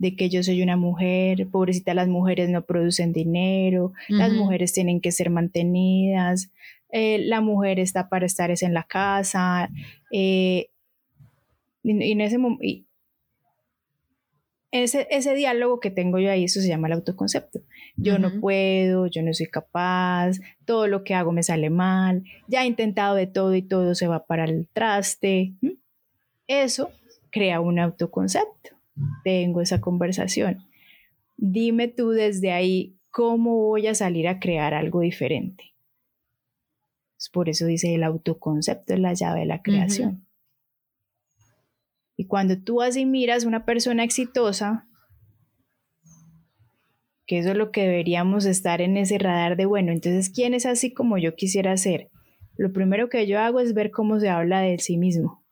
[0.00, 5.02] de que yo soy una mujer, pobrecita, las mujeres no producen dinero, las mujeres tienen
[5.02, 6.50] que ser mantenidas,
[6.90, 9.68] eh, la mujer está para estar es en la casa,
[10.10, 10.70] eh,
[11.82, 12.86] y, en ese momento,
[14.70, 17.60] ese, ese diálogo que tengo yo ahí, eso se llama el autoconcepto.
[17.96, 22.62] Yo no puedo, yo no soy capaz, todo lo que hago me sale mal, ya
[22.62, 25.52] he intentado de todo y todo se va para el traste.
[26.46, 26.90] Eso
[27.30, 28.79] crea un autoconcepto
[29.24, 30.64] tengo esa conversación.
[31.36, 35.74] Dime tú desde ahí cómo voy a salir a crear algo diferente.
[37.32, 40.26] Por eso dice el autoconcepto es la llave de la creación.
[42.16, 44.86] Y cuando tú así miras una persona exitosa,
[47.26, 50.66] que eso es lo que deberíamos estar en ese radar de, bueno, entonces, ¿quién es
[50.66, 52.10] así como yo quisiera ser?
[52.56, 55.42] Lo primero que yo hago es ver cómo se habla de sí mismo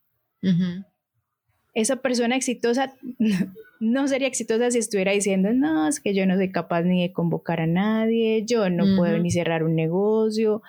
[1.81, 2.95] esa persona exitosa
[3.81, 7.13] no sería exitosa si estuviera diciendo, no, es que yo no soy capaz ni de
[7.13, 10.63] convocar a nadie, yo no puedo ni cerrar un negocio,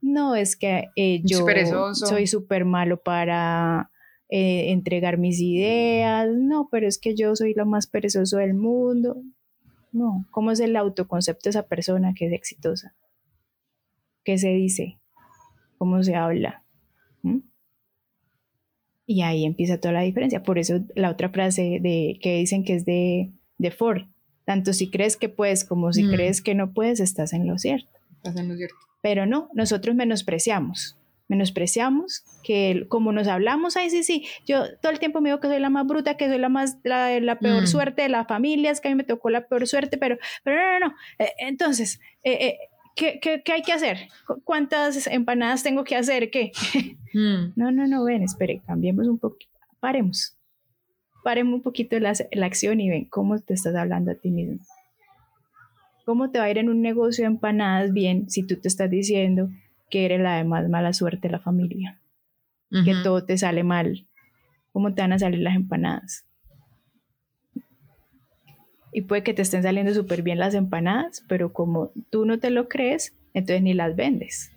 [0.00, 1.46] no, es que eh, yo
[1.94, 3.90] soy súper malo para
[4.28, 9.22] eh, entregar mis ideas, no, pero es que yo soy lo más perezoso del mundo.
[9.92, 12.94] No, ¿cómo es el autoconcepto de esa persona que es exitosa?
[14.24, 14.98] ¿Qué se dice?
[15.78, 16.64] ¿Cómo se habla?
[19.10, 20.42] Y ahí empieza toda la diferencia.
[20.42, 24.02] Por eso la otra frase de, que dicen que es de, de Ford,
[24.44, 26.12] tanto si crees que puedes como si mm.
[26.12, 27.88] crees que no puedes, estás en lo cierto.
[28.16, 28.76] Estás en lo cierto.
[29.00, 34.98] Pero no, nosotros menospreciamos, menospreciamos que como nos hablamos, ay, sí, sí, yo todo el
[34.98, 37.62] tiempo me digo que soy la más bruta, que soy la más, la, la peor
[37.62, 37.66] mm.
[37.66, 40.80] suerte de las familias, que a mí me tocó la peor suerte, pero, pero no,
[40.80, 40.94] no, no.
[41.18, 42.58] Eh, entonces, eh, eh,
[42.98, 44.08] ¿Qué, ¿qué, qué, hay que hacer?
[44.42, 46.30] ¿Cuántas empanadas tengo que hacer?
[46.30, 46.52] ¿Qué?
[47.14, 47.54] Hmm.
[47.56, 50.36] No, no, no, ven, espere, cambiemos un poquito, paremos.
[51.24, 54.58] Paremos un poquito la, la, acción y ven cómo te estás hablando a ti mismo.
[56.04, 58.90] ¿Cómo te va a ir en un negocio de empanadas bien si tú te estás
[58.90, 59.48] diciendo
[59.88, 61.98] que eres la de más mala suerte de la familia?
[62.70, 64.06] Que todo te sale mal.
[64.72, 66.26] ¿Cómo te van a salir las empanadas?
[68.92, 72.50] Y puede que te estén saliendo súper bien las empanadas, pero como tú no te
[72.50, 74.52] lo crees, entonces ni las vendes.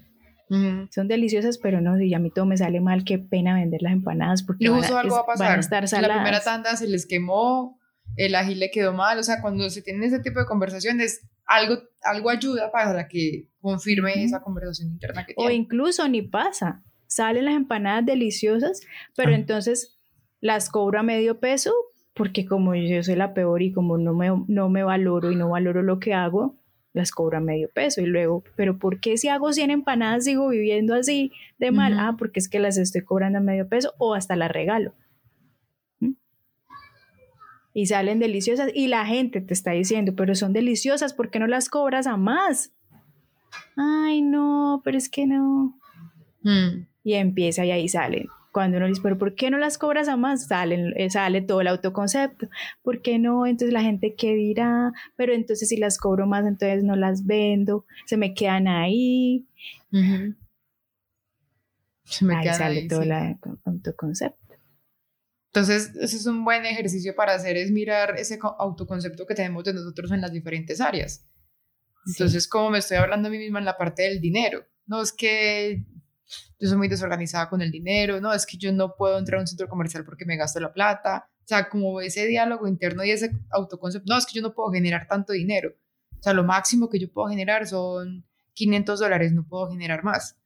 [0.90, 3.94] Son deliciosas, pero no, si a mí todo me sale mal, qué pena vender las
[3.94, 5.60] empanadas porque van a, algo va a pasar.
[5.60, 6.18] estar saladas.
[6.18, 7.80] La primera tanda se les quemó,
[8.18, 11.78] el ají le quedó mal, o sea, cuando se tienen ese tipo de conversaciones, algo,
[12.04, 15.50] algo ayuda para que confirme esa conversación interna que tiene.
[15.50, 18.82] O incluso ni pasa, salen las empanadas deliciosas,
[19.16, 19.36] pero ah.
[19.36, 19.98] entonces
[20.42, 21.74] las cobro a medio peso
[22.14, 25.50] porque como yo soy la peor y como no me, no me valoro y no
[25.50, 26.56] valoro lo que hago,
[26.94, 30.50] las cobro a medio peso y luego, pero ¿por qué si hago 100 empanadas sigo
[30.50, 31.98] viviendo así de mal?
[31.98, 34.94] Ah, porque es que las estoy cobrando a medio peso o hasta las regalo.
[36.00, 36.12] ¿Mm?
[37.74, 41.48] Y salen deliciosas y la gente te está diciendo, pero son deliciosas, ¿por qué no
[41.48, 42.74] las cobras a más?
[43.78, 45.80] Ay, no, pero es que no.
[46.44, 46.88] Mm.
[47.06, 50.18] Y empieza y ahí salen cuando uno dice, pero ¿por qué no las cobras a
[50.18, 50.48] más?
[50.48, 52.50] Sale, eh, sale todo el autoconcepto.
[52.82, 53.46] ¿Por qué no?
[53.46, 54.92] Entonces la gente, ¿qué dirá?
[55.16, 59.46] Pero entonces si las cobro más, entonces no las vendo, se me quedan ahí.
[62.04, 64.56] Se me ahí sale todo el autoconcepto.
[65.54, 69.74] Entonces, ese es un buen ejercicio para hacer, es mirar ese autoconcepto que tenemos de
[69.74, 71.26] nosotros en las diferentes áreas.
[72.08, 75.12] Entonces, como me estoy hablando a mí misma en la parte del dinero, no es
[75.12, 75.84] que
[76.60, 79.42] yo soy muy desorganizada con el dinero, no, es que yo no puedo entrar a
[79.42, 83.12] un centro comercial porque me gasto la plata, o sea, como ese diálogo interno y
[83.12, 85.74] ese autoconcepto, no, es que yo no puedo generar tanto dinero,
[86.20, 90.38] o sea, lo máximo que yo puedo generar son 500 dólares, no puedo generar más.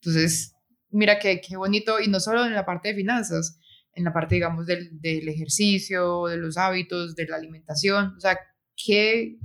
[0.00, 0.54] Entonces,
[0.90, 3.58] mira qué, qué bonito, y no solo en la parte de finanzas,
[3.92, 8.38] en la parte, digamos, del, del ejercicio, de los hábitos, de la alimentación, o sea,
[8.76, 9.36] qué,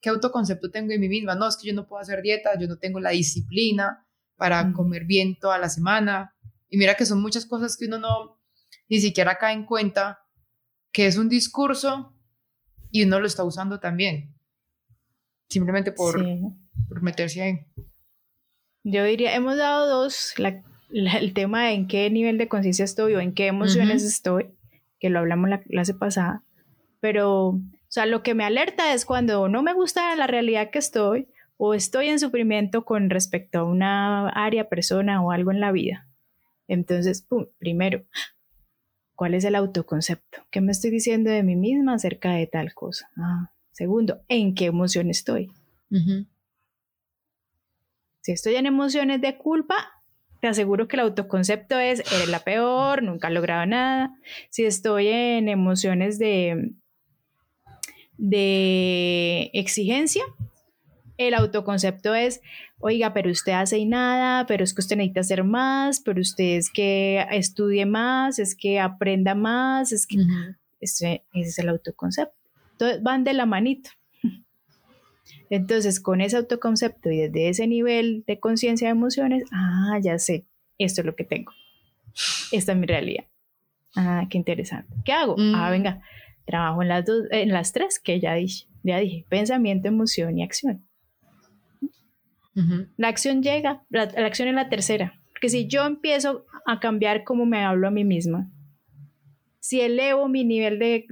[0.00, 2.68] qué autoconcepto tengo en mí misma, no, es que yo no puedo hacer dieta, yo
[2.68, 6.34] no tengo la disciplina, para comer bien toda la semana.
[6.68, 8.40] Y mira que son muchas cosas que uno no
[8.88, 10.20] ni siquiera cae en cuenta
[10.92, 12.14] que es un discurso
[12.90, 14.34] y uno lo está usando también.
[15.48, 16.22] simplemente por,
[16.88, 17.60] por meterse ahí.
[18.82, 20.34] Yo diría, hemos dado dos,
[20.90, 24.50] el tema de en qué nivel de conciencia estoy o en qué emociones estoy,
[25.00, 26.42] que lo hablamos la clase pasada,
[27.00, 30.78] pero, o sea, lo que me alerta es cuando no me gusta la realidad que
[30.78, 35.72] estoy o estoy en sufrimiento con respecto a una área, persona o algo en la
[35.72, 36.08] vida.
[36.68, 38.04] Entonces, pum, primero,
[39.14, 40.42] ¿cuál es el autoconcepto?
[40.50, 43.08] ¿Qué me estoy diciendo de mí misma acerca de tal cosa?
[43.16, 45.50] Ah, segundo, ¿en qué emoción estoy?
[48.20, 49.76] Si estoy en emociones de culpa,
[50.40, 54.14] te aseguro que el autoconcepto es, eres la peor, nunca has logrado nada.
[54.50, 56.72] Si estoy en emociones de,
[58.16, 60.24] de exigencia,
[61.16, 62.40] el autoconcepto es,
[62.78, 66.56] oiga, pero usted hace y nada, pero es que usted necesita hacer más, pero usted
[66.56, 70.18] es que estudie más, es que aprenda más, es que
[70.80, 72.34] ese, es el autoconcepto.
[72.72, 73.90] Entonces van de la manito.
[75.50, 80.46] Entonces, con ese autoconcepto y desde ese nivel de conciencia de emociones, ah, ya sé,
[80.78, 81.52] esto es lo que tengo.
[82.50, 83.24] Esta es mi realidad.
[83.94, 84.92] Ah, qué interesante.
[85.04, 85.36] ¿Qué hago?
[85.38, 86.02] Ah, venga,
[86.44, 90.42] trabajo en las dos, en las tres que ya dije, ya dije, pensamiento, emoción y
[90.42, 90.84] acción.
[92.96, 95.20] La acción llega, la, acción es la tercera.
[95.32, 98.50] Porque si yo empiezo a cambiar cómo me hablo a mí misma,
[99.58, 101.06] si elevo mi nivel de,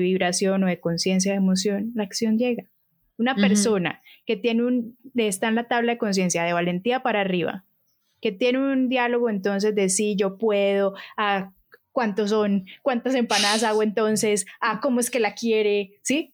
[0.00, 2.64] vibración o de conciencia de emoción, la acción llega.
[3.16, 7.64] Una persona que tiene un, está en la tabla de conciencia de valentía para arriba,
[8.20, 11.52] que tiene un diálogo entonces de sí, yo puedo, a
[11.92, 16.32] cuántos son, cuántas empanadas hago entonces, a cómo es que la quiere, ¿sí?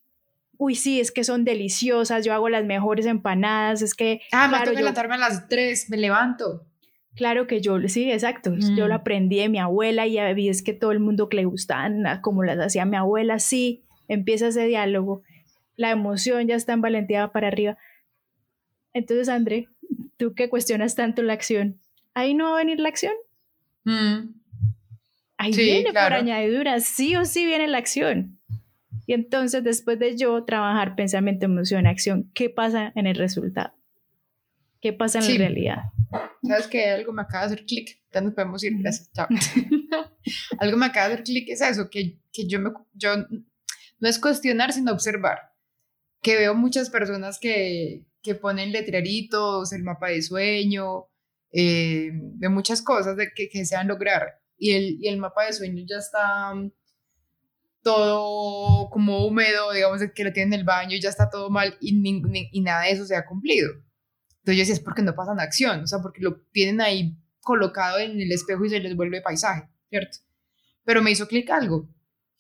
[0.59, 4.21] Uy, sí, es que son deliciosas, yo hago las mejores empanadas, es que...
[4.33, 6.67] Ah, claro, me que levantarme a las 3, me levanto.
[7.15, 8.99] Claro que yo, sí, exacto, yo lo mm.
[8.99, 12.43] aprendí de mi abuela y vi es que todo el mundo que le gustaban como
[12.43, 15.23] las hacía mi abuela, sí, empieza ese diálogo,
[15.77, 17.79] la emoción ya está en valentía para arriba.
[18.93, 19.69] Entonces, André,
[20.17, 21.79] tú que cuestionas tanto la acción,
[22.15, 23.15] ¿ahí no va a venir la acción?
[23.85, 24.35] Mm.
[25.37, 28.39] Ahí viene por añadidura, sí o sí viene la acción.
[29.07, 33.73] Y entonces, después de yo trabajar pensamiento, emoción, acción, ¿qué pasa en el resultado?
[34.81, 35.79] ¿Qué pasa en la realidad?
[36.43, 38.03] ¿Sabes que Algo me acaba de hacer clic.
[38.13, 38.79] Ya nos podemos ir.
[38.79, 39.11] Gracias.
[39.13, 39.27] Chao.
[40.59, 44.19] Algo me acaba de hacer clic es eso, que, que yo, me, yo no es
[44.19, 45.53] cuestionar, sino observar.
[46.21, 51.07] Que veo muchas personas que, que ponen letreritos, el mapa de sueño,
[51.51, 54.41] eh, de muchas cosas de que, que desean lograr.
[54.59, 56.53] Y el, y el mapa de sueño ya está
[57.85, 61.77] todo como húmedo, digamos que lo tienen en el baño y ya está todo mal
[61.81, 61.95] y,
[62.51, 63.71] y nada de eso se ha cumplido.
[63.71, 67.99] Entonces yo decía, es porque no pasan acción, o sea, porque lo tienen ahí colocado
[67.99, 70.19] en el espejo y se les vuelve paisaje, ¿cierto?
[70.85, 71.89] Pero me hizo clic algo.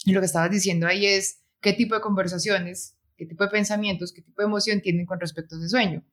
[0.05, 4.13] Y lo que estabas diciendo ahí es qué tipo de conversaciones, qué tipo de pensamientos,
[4.13, 6.05] qué tipo de emoción tienen con respecto a ese sueño.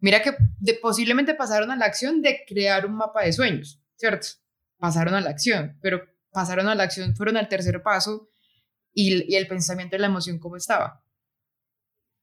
[0.00, 0.34] Mira que
[0.80, 4.28] posiblemente pasaron a la acción de crear un mapa de sueños, ¿cierto?
[4.78, 8.28] Pasaron a la acción, pero pasaron a la acción, fueron al tercer paso
[8.94, 11.04] y, el pensamiento y la emoción cómo estaba.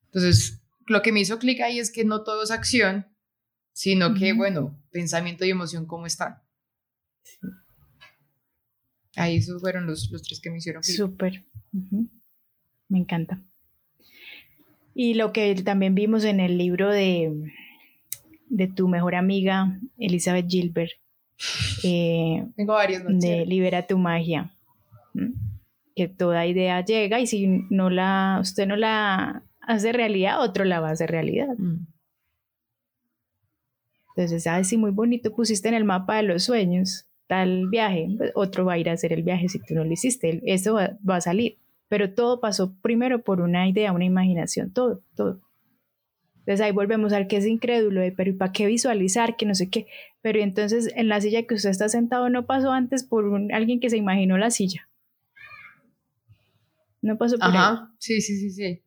[0.05, 3.07] Entonces, lo que me hizo clic ahí es que no todo es acción,
[3.73, 6.41] sino que, bueno, pensamiento y emoción cómo están.
[9.15, 10.95] Ahí esos fueron los, los tres que me hicieron clic.
[10.95, 11.45] Súper.
[12.89, 13.41] Me encanta.
[14.93, 17.53] Y lo que también vimos en el libro de,
[18.47, 20.91] de tu mejor amiga, Elizabeth Gilbert.
[21.83, 23.03] Eh, Tengo varios.
[23.05, 24.55] De Libera tu magia
[25.95, 30.79] que toda idea llega y si no la, usted no la hace realidad, otro la
[30.79, 31.55] va a hacer realidad.
[31.57, 31.87] Mm.
[34.15, 38.31] Entonces, ah, sí, muy bonito, pusiste en el mapa de los sueños tal viaje, pues,
[38.35, 40.97] otro va a ir a hacer el viaje si tú no lo hiciste, eso va,
[41.07, 41.57] va, a salir.
[41.87, 45.41] Pero todo pasó primero por una idea, una imaginación, todo, todo.
[46.39, 49.35] Entonces ahí volvemos al que es incrédulo, de, pero ¿y para qué visualizar?
[49.35, 49.87] Que no sé qué.
[50.21, 53.79] Pero entonces en la silla que usted está sentado no pasó antes por un, alguien
[53.79, 54.87] que se imaginó la silla.
[57.05, 57.91] No pasó por Ajá.
[57.99, 58.81] Sí, sí, sí, sí.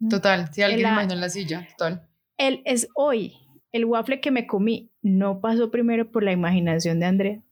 [0.00, 0.08] Mm.
[0.08, 2.08] Total, si alguien imaginó en la silla, total.
[2.38, 3.34] Él es hoy.
[3.70, 7.42] El waffle que me comí no pasó primero por la imaginación de Andrea.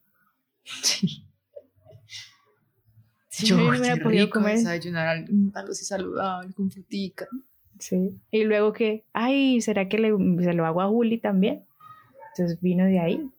[0.65, 1.25] Sí.
[3.29, 4.57] sí Yo, me hubiera podido comer.
[4.57, 7.29] desayunar algo así saludable, con frutica.
[7.79, 8.19] Sí.
[8.33, 10.11] Y luego que, ay, ¿será que le,
[10.43, 11.65] se lo hago a Juli también?
[12.31, 13.31] Entonces vino de ahí.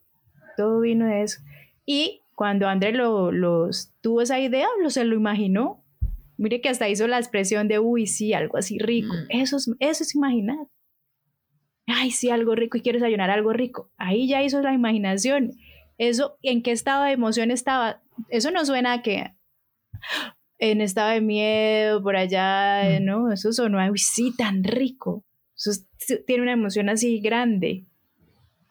[0.56, 1.42] Todo vino de eso.
[1.86, 3.32] Y cuando André lo,
[4.02, 5.84] tuvo esa idea, lo, se lo imaginó.
[6.38, 9.14] Mire que hasta hizo la expresión de, uy, sí, algo así rico.
[9.14, 9.42] Mm.
[9.42, 10.68] Eso, es, eso es imaginar.
[11.86, 13.92] Ay, sí, algo rico y quiero desayunar algo rico.
[13.98, 15.52] Ahí ya hizo la imaginación.
[15.98, 18.02] Eso, ¿en qué estado de emoción estaba?
[18.30, 19.34] Eso no suena a que,
[20.60, 23.06] en estado de miedo, por allá, mm.
[23.06, 23.32] ¿no?
[23.32, 25.24] Eso sonó, uy, sí, tan rico.
[25.56, 25.72] Eso
[26.26, 27.86] tiene una emoción así grande.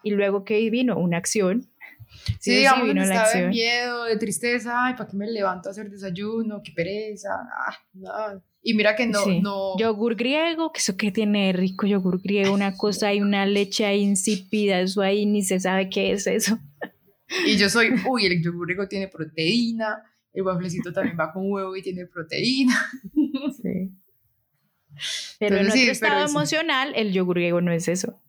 [0.02, 1.71] Y luego que vino una acción.
[2.38, 5.90] Sí, digamos, vino estado de miedo, de tristeza, ay, ¿para qué me levanto a hacer
[5.90, 6.62] desayuno?
[6.62, 8.42] Qué pereza, ah, no.
[8.62, 9.76] Y mira que no, no.
[9.78, 14.02] Yogur griego, que eso que tiene rico yogur griego, una cosa y una leche ahí
[14.02, 16.58] insípida, eso ahí ni se sabe qué es eso.
[17.46, 20.02] Y yo soy, uy, el yogur griego tiene proteína,
[20.32, 22.74] el wafflecito también va con huevo y tiene proteína.
[23.62, 23.90] Sí.
[25.38, 28.20] Pero en otro estado emocional, el yogur griego no es eso.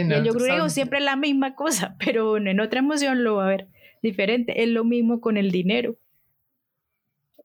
[0.00, 3.48] El yogur griego siempre es la misma cosa, pero en otra emoción lo va a
[3.48, 3.68] ver
[4.02, 4.62] diferente.
[4.62, 5.96] Es lo mismo con el dinero.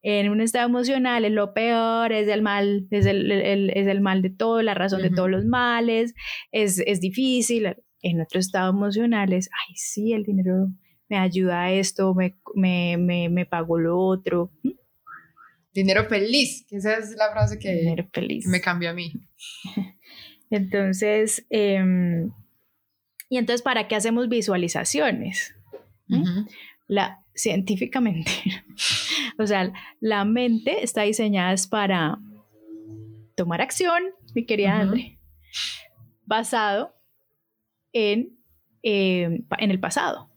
[0.01, 4.21] En un estado emocional es lo peor, es el mal, es el, es el mal
[4.21, 6.13] de todo, la razón de todos los males,
[6.51, 7.75] es, es difícil.
[8.01, 10.69] En otro estado emocional es, ay, sí, el dinero
[11.09, 14.51] me ayuda a esto, me, me, me, me pago lo otro.
[15.73, 17.95] Dinero feliz, que esa es la frase que,
[18.45, 19.11] me cambia a mí.
[20.49, 22.31] Entonces, em,
[23.29, 25.55] y entonces, ¿para qué hacemos visualizaciones?
[26.07, 26.47] ¿Mm?
[26.87, 28.31] La, científicamente,
[29.37, 32.19] o sea, la mente está diseñada para
[33.35, 35.19] tomar acción, mi querida Andre,
[36.25, 36.95] basado
[37.93, 38.37] en,
[38.81, 40.29] em, en el pasado.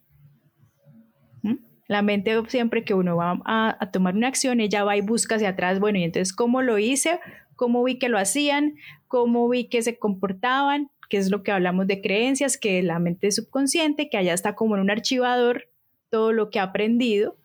[1.92, 5.50] La mente siempre que uno va a, tomar una acción, ella va y busca hacia
[5.50, 7.20] atrás, bueno, y entonces, ¿cómo lo hice?
[7.62, 8.74] ¿Cómo vi que lo hacían?
[9.06, 10.90] ¿Cómo vi que se comportaban?
[11.08, 14.56] que es lo que hablamos de creencias, que la mente es subconsciente, que allá está
[14.56, 15.68] como en un archivador
[16.10, 17.36] todo lo que ha aprendido,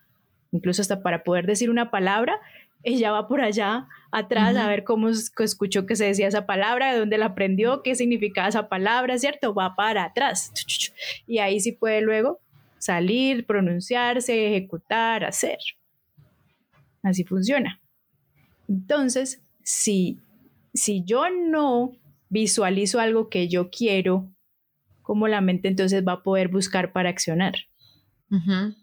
[0.51, 2.39] incluso hasta para poder decir una palabra,
[2.82, 6.97] ella va por allá atrás a ver cómo escuchó que se decía esa palabra, de
[6.97, 9.53] dónde la aprendió, qué significaba esa palabra, ¿cierto?
[9.53, 10.51] Va para atrás.
[11.28, 12.39] Y ahí sí puede luego
[12.80, 15.59] salir, pronunciarse, ejecutar, hacer.
[17.03, 17.80] Así funciona.
[18.68, 20.18] Entonces, si,
[20.74, 21.91] si yo no
[22.30, 24.32] visualizo algo que yo quiero,
[25.01, 27.53] ¿cómo la mente entonces va a poder buscar para accionar?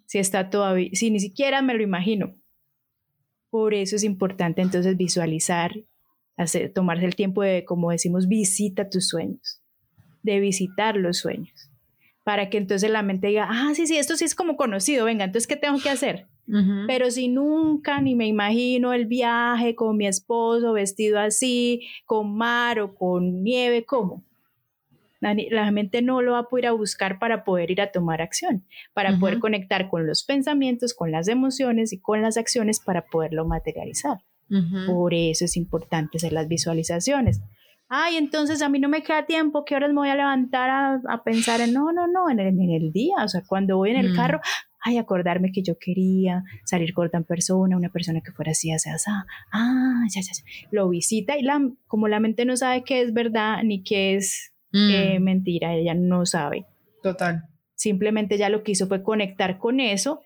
[0.04, 2.34] Si está todavía, si ni siquiera me lo imagino.
[3.48, 5.72] Por eso es importante entonces visualizar,
[6.36, 9.62] hacer, tomarse el tiempo de, como decimos, visita tus sueños,
[10.22, 11.70] de visitar los sueños
[12.24, 15.24] para que entonces la mente diga, ah, sí, sí, esto sí es como conocido, venga,
[15.24, 16.26] entonces, ¿qué tengo que hacer?
[16.86, 22.80] Pero si nunca ni me imagino el viaje con mi esposo vestido así, con mar
[22.80, 24.22] o con nieve, ¿cómo?
[25.20, 28.66] La, mente no lo va a poder a buscar para poder ir a tomar acción,
[28.92, 33.46] para poder conectar con los pensamientos, con las emociones y con las acciones para poderlo
[33.46, 34.18] materializar.
[34.86, 37.40] Por eso es importante hacer las visualizaciones
[37.88, 41.22] ay, entonces a mí no me queda tiempo, ¿qué horas me voy a levantar a,
[41.22, 43.98] pensar en, no, no, no, en el, en el, día, o sea, cuando voy en
[43.98, 44.16] el mm.
[44.16, 44.40] carro,
[44.84, 48.90] ay, acordarme que yo quería salir con otra persona, una persona que fuera así, así,
[48.90, 49.10] así,
[49.50, 53.14] ah, ya, ya, ya, lo visita y la, como la mente no sabe qué es
[53.14, 55.22] verdad ni qué es eh, mm.
[55.22, 56.66] mentira, ella no sabe.
[57.02, 57.44] Total.
[57.74, 60.22] Simplemente ya lo que hizo fue conectar con eso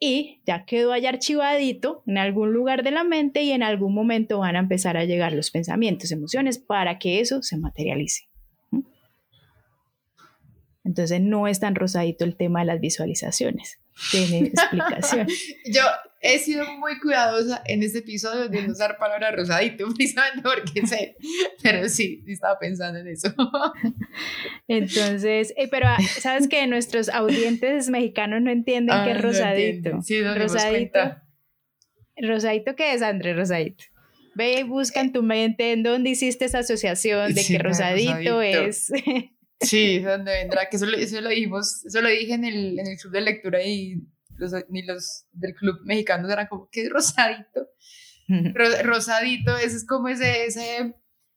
[0.00, 4.40] y ya quedó allá archivadito en algún lugar de la mente y en algún momento
[4.40, 8.29] van a empezar a llegar los pensamientos, emociones para que eso se materialice.
[10.90, 13.78] Entonces no es tan rosadito el tema de las visualizaciones.
[14.10, 15.28] Tiene explicación.
[15.66, 15.82] Yo
[16.20, 21.14] he sido muy cuidadosa en este episodio de no usar palabra rosadito, precisamente porque sé,
[21.62, 23.32] pero sí, estaba pensando en eso.
[24.66, 30.02] Entonces, eh, pero ah, sabes que nuestros audientes mexicanos no entienden qué es ah, rosadito.
[30.02, 30.98] sí, no rosadito.
[32.16, 33.32] Rosadito, ¿qué es, André?
[33.34, 33.84] Rosadito.
[34.34, 38.90] Ve y busca en tu mente en dónde hiciste esa asociación de que rosadito, es.
[39.60, 40.68] Sí, ¿dónde vendrá?
[40.68, 43.62] Que eso, eso, lo dijimos, eso lo dije en el, en el club de lectura
[43.62, 44.02] y
[44.36, 47.68] los, ni los del club mexicano eran como, ¿qué es rosadito?
[48.84, 50.94] rosadito, ese es como ese, ese,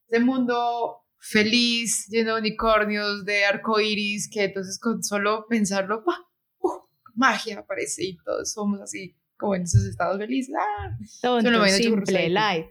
[0.08, 6.70] ese mundo feliz, lleno de unicornios, de arcoiris, que entonces con solo pensarlo, ¡uh!
[7.14, 10.54] magia aparece y todos somos así, como en esos estados felices.
[10.58, 10.96] ¡Ah!
[11.20, 12.66] Todo simple, light.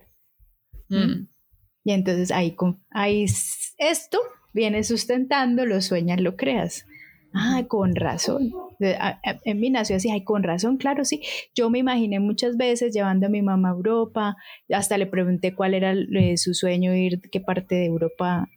[0.90, 1.28] Mm.
[1.86, 2.56] Y entonces ahí,
[2.92, 3.26] ahí
[3.78, 4.20] esto
[4.54, 6.86] viene sustentando, lo sueñas, lo creas.
[7.34, 8.52] Ah, con razón.
[8.80, 11.22] En mí nació así, ay, con razón, claro, sí.
[11.56, 14.36] Yo me imaginé muchas veces llevando a mi mamá a Europa,
[14.70, 18.48] hasta le pregunté cuál era eh, su sueño, ir, qué parte de Europa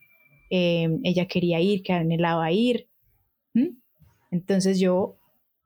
[0.51, 2.89] em, ella quería ir, qué anhelaba ir.
[4.31, 5.17] Entonces yo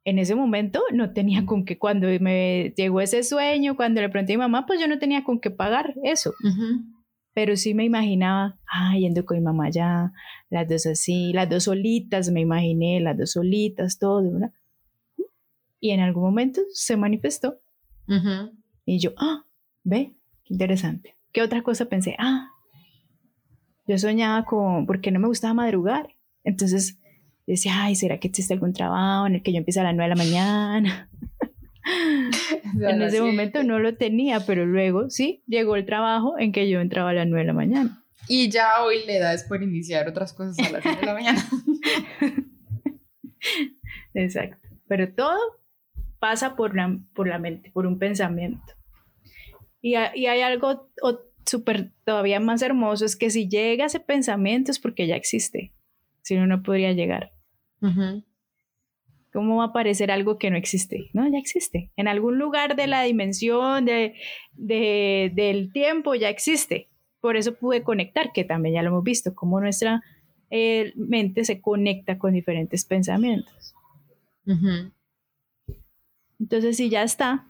[0.05, 4.35] en ese momento no tenía con qué, cuando me llegó ese sueño, cuando le pregunté
[4.35, 6.33] a mi mamá, pues yo no tenía con qué pagar eso
[7.33, 10.12] pero sí me imaginaba, ah, yendo con mi mamá allá,
[10.49, 14.53] las dos así, las dos solitas, me imaginé, las dos solitas, todo, ¿verdad?
[15.78, 17.61] Y en algún momento se manifestó.
[18.85, 19.45] Y yo, ah,
[19.85, 21.16] ve, qué interesante.
[21.33, 22.16] ¿Qué otra cosa pensé?
[22.18, 22.51] Ah,
[23.87, 26.16] yo soñaba con, porque no me gustaba madrugar.
[26.43, 26.99] Entonces
[27.47, 30.09] decía, ay, ¿será que existe algún trabajo en el que yo empiece a las 9
[30.11, 31.11] de la mañana?
[31.85, 36.81] En ese momento no lo tenía, pero luego sí, llegó el trabajo en que yo
[36.81, 38.05] entraba a las 9 de la mañana.
[38.28, 41.14] Y ya hoy le da es por iniciar otras cosas a las 9 de la
[41.14, 41.45] mañana.
[44.14, 44.68] Exacto.
[44.87, 45.39] Pero todo
[46.18, 48.74] pasa por la, por la mente, por un pensamiento.
[49.81, 50.91] Y, y hay algo
[51.47, 55.72] súper todavía más hermoso, es que si llega ese pensamiento es porque ya existe,
[56.22, 57.33] si no, no podría llegar.
[59.33, 61.11] ¿Cómo va a aparecer algo que no existe?
[61.12, 61.91] No, ya existe.
[61.97, 64.14] En algún lugar de la dimensión, de,
[64.57, 66.89] del tiempo, ya existe.
[67.20, 70.03] Por eso pude conectar, que también ya lo hemos visto, cómo nuestra
[70.51, 73.74] eh, mente se conecta con diferentes pensamientos.
[76.41, 77.47] Entonces, si ya está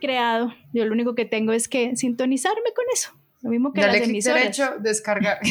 [0.00, 3.10] creado, yo lo único que tengo es que sintonizarme con eso.
[3.40, 4.40] Lo mismo que Dale las emisoras.
[4.40, 5.38] derecho, descargar.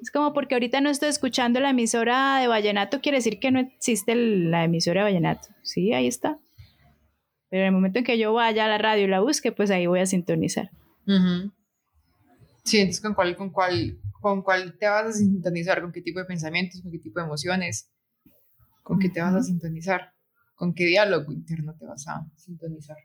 [0.00, 3.60] es como porque ahorita no estoy escuchando la emisora de Vallenato, quiere decir que no
[3.60, 5.48] existe la emisora de Vallenato.
[5.62, 6.38] Sí, ahí está.
[7.50, 9.70] Pero en el momento en que yo vaya a la radio y la busque, pues
[9.70, 10.70] ahí voy a sintonizar.
[12.64, 16.18] Sí, entonces con cuál, con cuál, con cuál te vas a sintonizar, con qué tipo
[16.18, 17.90] de pensamientos, con qué tipo de emociones,
[18.82, 20.12] con qué te vas a sintonizar,
[20.54, 22.96] con qué diálogo interno te vas a sintonizar.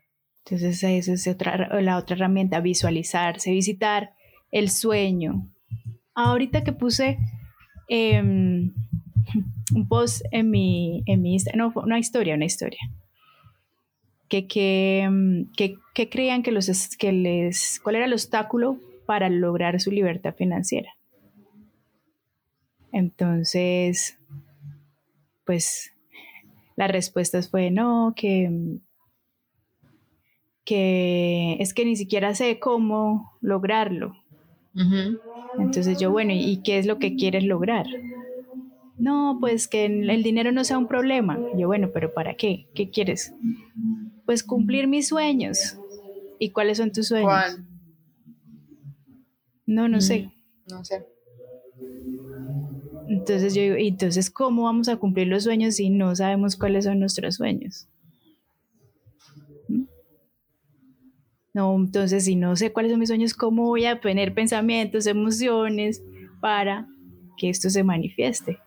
[0.44, 4.14] Entonces esa es otra, la otra herramienta, visualizarse, visitar
[4.50, 5.50] el sueño.
[6.14, 7.18] Ahorita que puse
[7.88, 8.72] em,
[9.74, 12.80] un post en mi, en mi Instagram, no, una historia, una historia,
[14.28, 19.80] que, que, que, que creían que, los, que les, cuál era el obstáculo para lograr
[19.80, 20.96] su libertad financiera.
[22.92, 24.18] Entonces,
[25.44, 25.92] pues
[26.76, 28.78] la respuesta fue no, que,
[30.64, 34.16] que es que ni siquiera sé cómo lograrlo.
[35.58, 37.86] Entonces yo, bueno, ¿y qué es lo que quieres lograr?
[38.96, 41.44] No, pues que el dinero no sea un problema.
[41.52, 42.66] Yo, bueno, pero ¿para qué?
[42.74, 43.32] ¿Qué quieres?
[44.24, 45.76] Pues cumplir mis sueños.
[46.38, 47.28] ¿Y cuáles son tus sueños?
[47.28, 47.64] ¿Cuál?
[49.66, 50.30] No, no sé.
[50.66, 51.04] Mm, no sé.
[53.08, 57.00] Entonces yo digo, entonces cómo vamos a cumplir los sueños si no sabemos cuáles son
[57.00, 57.86] nuestros sueños?
[61.54, 66.02] No, entonces si no sé cuáles son mis sueños, ¿cómo voy a tener pensamientos, emociones
[66.40, 66.86] para
[67.38, 68.58] que esto se manifieste?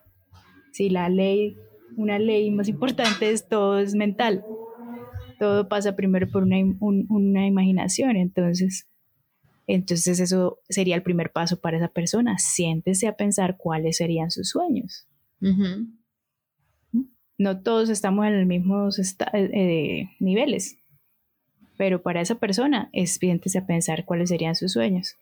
[0.71, 1.57] Si la ley,
[1.95, 4.43] una ley más importante es todo es mental,
[5.37, 8.87] todo pasa primero por una, una imaginación, entonces
[9.67, 12.37] entonces eso sería el primer paso para esa persona.
[12.37, 15.05] Siéntese a pensar cuáles serían sus sueños.
[17.37, 20.77] No todos estamos en los mismos eh, eh, niveles,
[21.77, 25.15] pero para esa persona es siéntese a pensar cuáles serían sus sueños.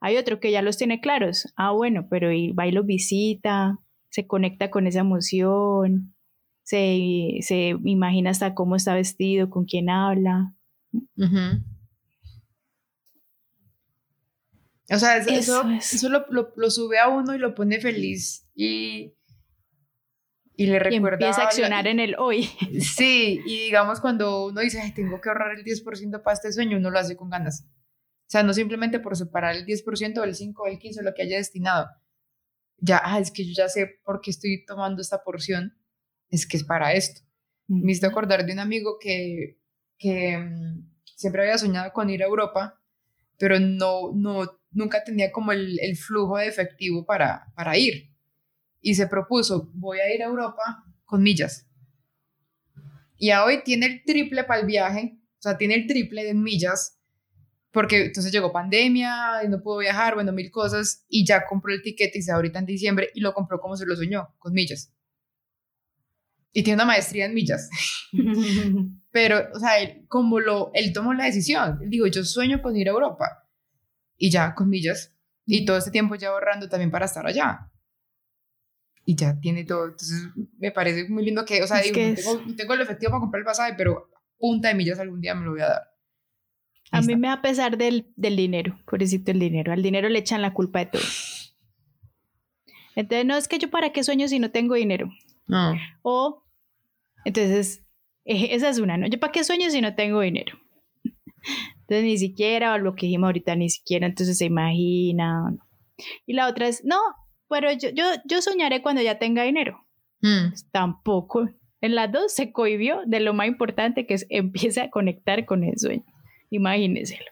[0.00, 1.52] Hay otro que ya los tiene claros.
[1.56, 3.78] Ah, bueno, pero va y lo visita,
[4.10, 6.14] se conecta con esa emoción,
[6.62, 10.54] se, se imagina hasta cómo está vestido, con quién habla.
[14.90, 19.14] O sea, eso, eso, lo, sube a uno y lo pone feliz y,
[20.56, 21.18] y le recuerda.
[21.18, 22.48] Y empieza a accionar en el hoy.
[22.80, 26.78] Sí, y digamos cuando uno dice, Ay, tengo que ahorrar el 10% para este sueño,
[26.78, 27.66] uno lo hace con ganas.
[27.66, 31.36] O sea, no simplemente por separar el 10%, el 5, el 15, lo que haya
[31.36, 31.88] destinado.
[32.78, 35.76] Ya, ah, es que yo ya sé por qué estoy tomando esta porción,
[36.30, 37.20] es que es para esto.
[37.68, 39.58] Me hizo acordar de un amigo que,
[39.98, 42.80] que mm, siempre había soñado con ir a Europa,
[43.38, 48.11] pero no, no nunca tenía como el, flujo de efectivo para, para ir.
[48.82, 51.66] Y se propuso, voy a ir a Europa con millas.
[53.16, 56.34] Y a hoy tiene el triple para el viaje, o sea, tiene el triple de
[56.34, 56.98] millas,
[57.70, 61.82] porque entonces llegó pandemia y no pudo viajar, bueno, mil cosas, y ya compró el
[61.82, 64.92] tiquete y se ahorita en diciembre y lo compró como se lo soñó, con millas.
[66.52, 67.70] Y tiene una maestría en millas.
[69.10, 72.76] Pero, o sea, él, como lo, él tomó la decisión, él dijo, yo sueño con
[72.76, 73.48] ir a Europa
[74.18, 75.16] y ya con millas.
[75.46, 77.71] Y todo este tiempo ya ahorrando también para estar allá.
[79.04, 79.86] Y ya tiene todo.
[79.86, 80.28] Entonces
[80.58, 83.46] me parece muy lindo que, o sea, digo, tengo, tengo, el efectivo para comprar el
[83.46, 85.82] pasaje, pero punta de millas algún día me lo voy a dar.
[86.92, 89.72] A mí me da pesar del, del dinero, pobrecito el dinero.
[89.72, 91.02] Al dinero le echan la culpa de todo.
[92.94, 95.10] Entonces, no es que yo para qué sueño si no tengo dinero.
[95.46, 95.74] No.
[96.02, 96.44] O,
[97.24, 97.82] entonces,
[98.24, 99.06] e, esa es una, ¿no?
[99.06, 100.58] Yo para qué sueño si no tengo dinero.
[101.80, 105.56] Entonces ni siquiera, o lo que dijimos ahorita, ni siquiera, entonces se imagina.
[106.26, 106.98] Y la otra es, no,
[107.52, 109.84] pero yo, yo, yo soñaré cuando ya tenga dinero.
[110.22, 110.48] Mm.
[110.48, 111.50] Pues, tampoco.
[111.82, 115.62] En las dos se cohibió de lo más importante que es empieza a conectar con
[115.62, 116.04] el sueño.
[116.48, 117.30] Imagínenselo.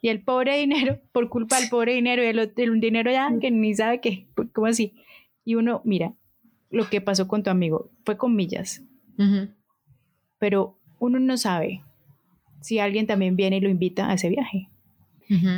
[0.00, 3.50] Y el pobre dinero, por culpa del pobre dinero y el, un dinero ya que
[3.50, 4.94] ni sabe qué, ¿cómo así?
[5.44, 6.14] Y uno, mira,
[6.70, 8.82] lo que pasó con tu amigo fue con millas.
[10.38, 11.82] Pero uno no sabe
[12.60, 14.68] si alguien también viene y lo invita a ese viaje.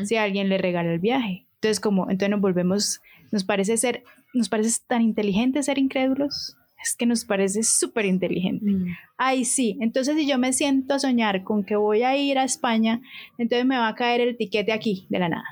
[0.05, 1.43] Si alguien le regala el viaje.
[1.65, 3.01] Entonces, como, entonces nos volvemos,
[3.33, 4.05] nos parece ser,
[4.35, 8.67] nos parece tan inteligente ser incrédulos es que nos parece súper inteligente.
[8.67, 8.95] Mm.
[9.17, 12.45] Ay, sí, entonces si yo me siento a soñar con que voy a ir a
[12.45, 13.01] España,
[13.39, 15.45] entonces me va a caer el tiquete aquí, de la nada.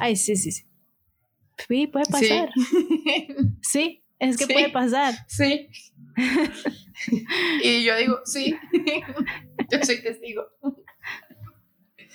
[0.00, 0.64] Ay, sí, sí, sí.
[1.68, 2.50] Sí, puede pasar.
[3.62, 5.14] Sí, es que puede pasar.
[5.28, 5.68] Sí.
[7.62, 8.56] y yo digo, sí,
[9.70, 10.42] yo soy testigo.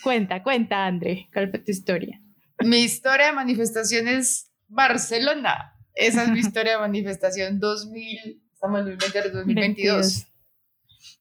[0.04, 2.22] Cuenta, cuenta, André, ¿cuál fue tu historia?
[2.62, 5.74] Mi historia de manifestación es Barcelona.
[5.94, 10.28] Esa es mi historia de manifestación 2000, estamos en 2022.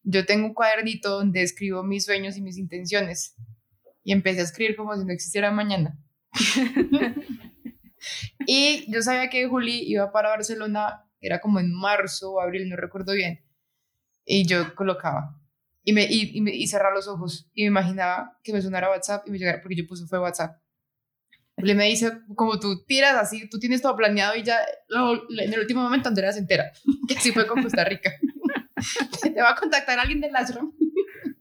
[0.03, 3.36] Yo tengo un cuadernito donde escribo mis sueños y mis intenciones.
[4.03, 5.99] Y empecé a escribir como si no existiera mañana.
[8.47, 12.76] y yo sabía que Juli iba para Barcelona, era como en marzo o abril, no
[12.76, 13.45] recuerdo bien.
[14.24, 15.41] Y yo colocaba.
[15.84, 17.49] Y, me, y, y, cerraba los ojos.
[17.55, 20.61] Y me imaginaba que me sonara WhatsApp y me llegara, porque yo puse fue WhatsApp.
[21.59, 24.59] Juli me dice, como tú tiras así, tú tienes todo planeado y ya
[24.90, 26.72] en el último momento Andrea se entera.
[27.09, 28.12] Que sí fue con Costa Rica.
[29.22, 30.72] Te va a contactar alguien del Ashram.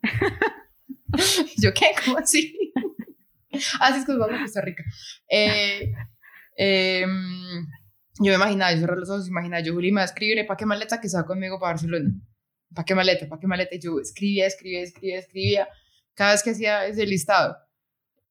[1.57, 1.91] ¿Yo qué?
[2.03, 2.57] ¿Cómo así?
[3.79, 4.83] Así es que vamos a Costa Rica.
[5.29, 5.93] Eh,
[6.55, 7.67] em,
[8.19, 10.57] yo me imaginaba, yo cerré los ojos, imaginaba, yo Juli me va a escribir, ¿para
[10.57, 12.09] qué maleta que va conmigo para Barcelona?
[12.73, 13.27] ¿Para qué maleta?
[13.27, 13.75] ¿Para qué maleta?
[13.75, 15.67] Y yo escribía, escribía, escribía, escribía.
[16.15, 17.55] Cada vez que hacía ese listado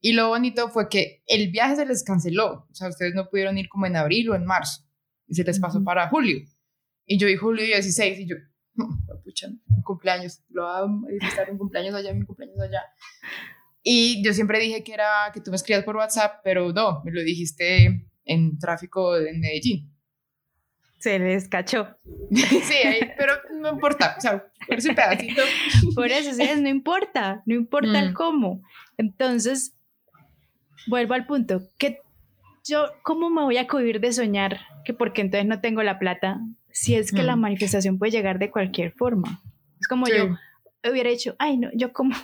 [0.01, 2.67] y lo bonito fue que el viaje se les canceló.
[2.71, 4.83] O sea, ustedes no pudieron ir como en abril o en marzo.
[5.27, 6.39] Y se les pasó para julio.
[7.07, 8.37] Y yo vi julio 16 y yo,
[9.25, 10.43] pucha, mi cumpleaños.
[10.49, 12.83] Lo va a estar un cumpleaños allá, mi cumpleaños allá.
[13.83, 17.13] Y yo siempre dije que era que tú me escribías por WhatsApp, pero no, me
[17.13, 19.93] lo dijiste en tráfico en Medellín.
[20.99, 21.97] Se les cachó.
[22.31, 22.77] sí,
[23.17, 25.43] pero no importa, o sea, por ese pedacito.
[25.95, 28.15] Por eso, sí, no importa, no importa el mm.
[28.15, 28.63] cómo.
[28.97, 29.76] Entonces,
[30.87, 31.62] vuelvo al punto,
[32.68, 34.61] yo, ¿cómo me voy a cohibir de soñar?
[34.84, 38.51] Que porque entonces no tengo la plata, si es que la manifestación puede llegar de
[38.51, 39.41] cualquier forma.
[39.80, 40.37] Es como yo
[40.91, 42.14] hubiera hecho, ay, no, yo como,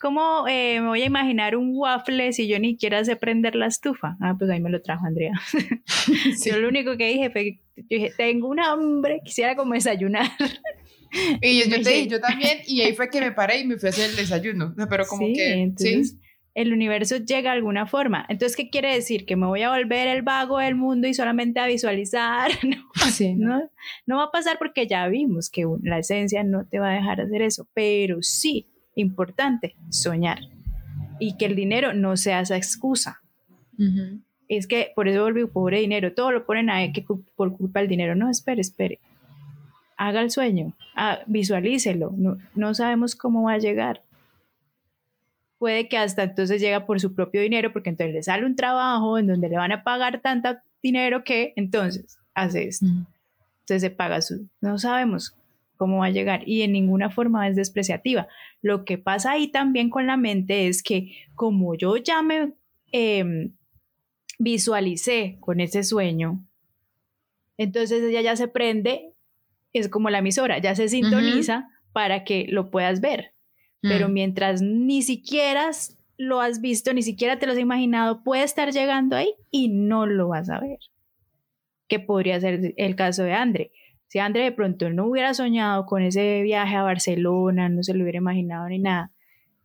[0.00, 3.66] ¿cómo eh, me voy a imaginar un waffle si yo ni siquiera sé prender la
[3.66, 4.16] estufa?
[4.20, 5.32] Ah, pues ahí me lo trajo Andrea.
[6.44, 10.30] Yo lo único que dije fue, yo dije, tengo un hambre, quisiera como desayunar.
[11.40, 13.88] Y yo, te dije, yo también, y ahí fue que me paré y me fui
[13.88, 14.74] a hacer el desayuno.
[14.88, 16.18] Pero como que, ¿sí?
[16.56, 18.24] El universo llega de alguna forma.
[18.30, 19.26] Entonces, ¿qué quiere decir?
[19.26, 22.50] ¿Que me voy a volver el vago del mundo y solamente a visualizar?
[23.36, 23.70] No,
[24.06, 27.20] no, va a pasar porque ya vimos que la esencia no te va a dejar
[27.20, 30.40] hacer eso, pero sí, importante, soñar.
[31.20, 33.20] Y que el dinero no sea esa excusa.
[34.48, 37.04] Es que por eso volvió pobre dinero, todo lo ponen ahí que
[37.36, 38.16] por culpa del dinero.
[38.16, 38.98] No, espere, espere.
[39.96, 42.12] Haga el sueño, ah, visualícelo.
[42.16, 44.02] No, no sabemos cómo va a llegar
[45.58, 49.18] puede que hasta entonces llega por su propio dinero, porque entonces le sale un trabajo
[49.18, 52.86] en donde le van a pagar tanto dinero que entonces hace esto.
[52.86, 54.48] Entonces se paga su...
[54.60, 55.34] No sabemos
[55.76, 58.28] cómo va a llegar y en ninguna forma es despreciativa.
[58.62, 62.52] Lo que pasa ahí también con la mente es que como yo ya me
[62.92, 63.52] em,
[64.38, 66.42] visualicé con ese sueño,
[67.58, 69.12] entonces ella ya se prende,
[69.72, 73.32] es como la emisora, ya se sintoniza para que lo puedas ver.
[73.82, 74.12] Pero mm.
[74.12, 75.70] mientras ni siquiera
[76.18, 80.06] lo has visto, ni siquiera te lo has imaginado, puede estar llegando ahí y no
[80.06, 80.78] lo vas a ver.
[81.88, 83.70] Que podría ser el caso de André.
[84.08, 88.02] Si André de pronto no hubiera soñado con ese viaje a Barcelona, no se lo
[88.02, 89.10] hubiera imaginado ni nada,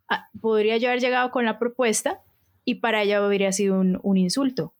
[0.10, 2.22] ah, podría yo haber llegado con la propuesta
[2.66, 4.74] y para ella hubiera sido un, insulto.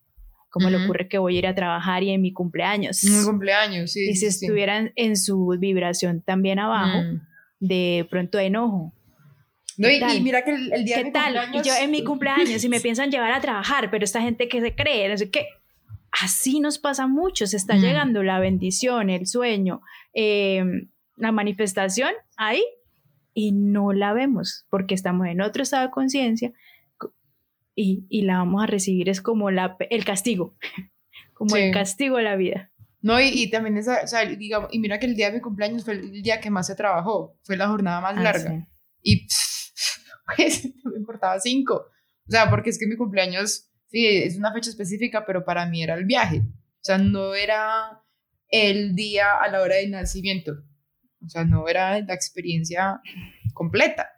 [0.50, 3.02] Como le ocurre que voy a ir a trabajar y en mi cumpleaños.
[3.04, 4.10] Mi cumpleaños, sí.
[4.10, 7.20] Y si estuvieran en su vibración también abajo, mm.
[7.60, 8.92] de pronto enojo,
[9.78, 11.34] no, y, mira que el, día de mi tal?
[11.34, 11.66] cumpleaños...
[11.66, 14.60] Y yo en mi cumpleaños y me piensan llevar a trabajar, pero esta gente que
[14.60, 15.46] se cree, no sé qué.
[16.10, 17.80] Así nos pasa mucho, se está mm.
[17.80, 19.80] llegando la bendición, el sueño,
[20.12, 22.62] em, la manifestación ahí
[23.34, 26.52] y no la vemos porque estamos en otro estado de conciencia
[27.74, 30.56] y, y, la vamos a recibir es como la, el castigo,
[31.32, 32.70] como el castigo de la vida.
[33.00, 35.40] No, y, y, también esa, o sea, digamos, y mira que el día de mi
[35.40, 38.68] cumpleaños fue el día que más se trabajó, fue la jornada más ah, larga.
[39.02, 39.26] Y
[40.24, 41.86] pues me importaba cinco.
[42.28, 45.82] O sea, porque es que mi cumpleaños, sí, es una fecha específica, pero para mí
[45.82, 46.38] era el viaje.
[46.40, 48.02] O sea, no era
[48.48, 50.52] el día a la hora del nacimiento.
[51.24, 53.00] o sea, no era la experiencia
[53.54, 54.08] completa.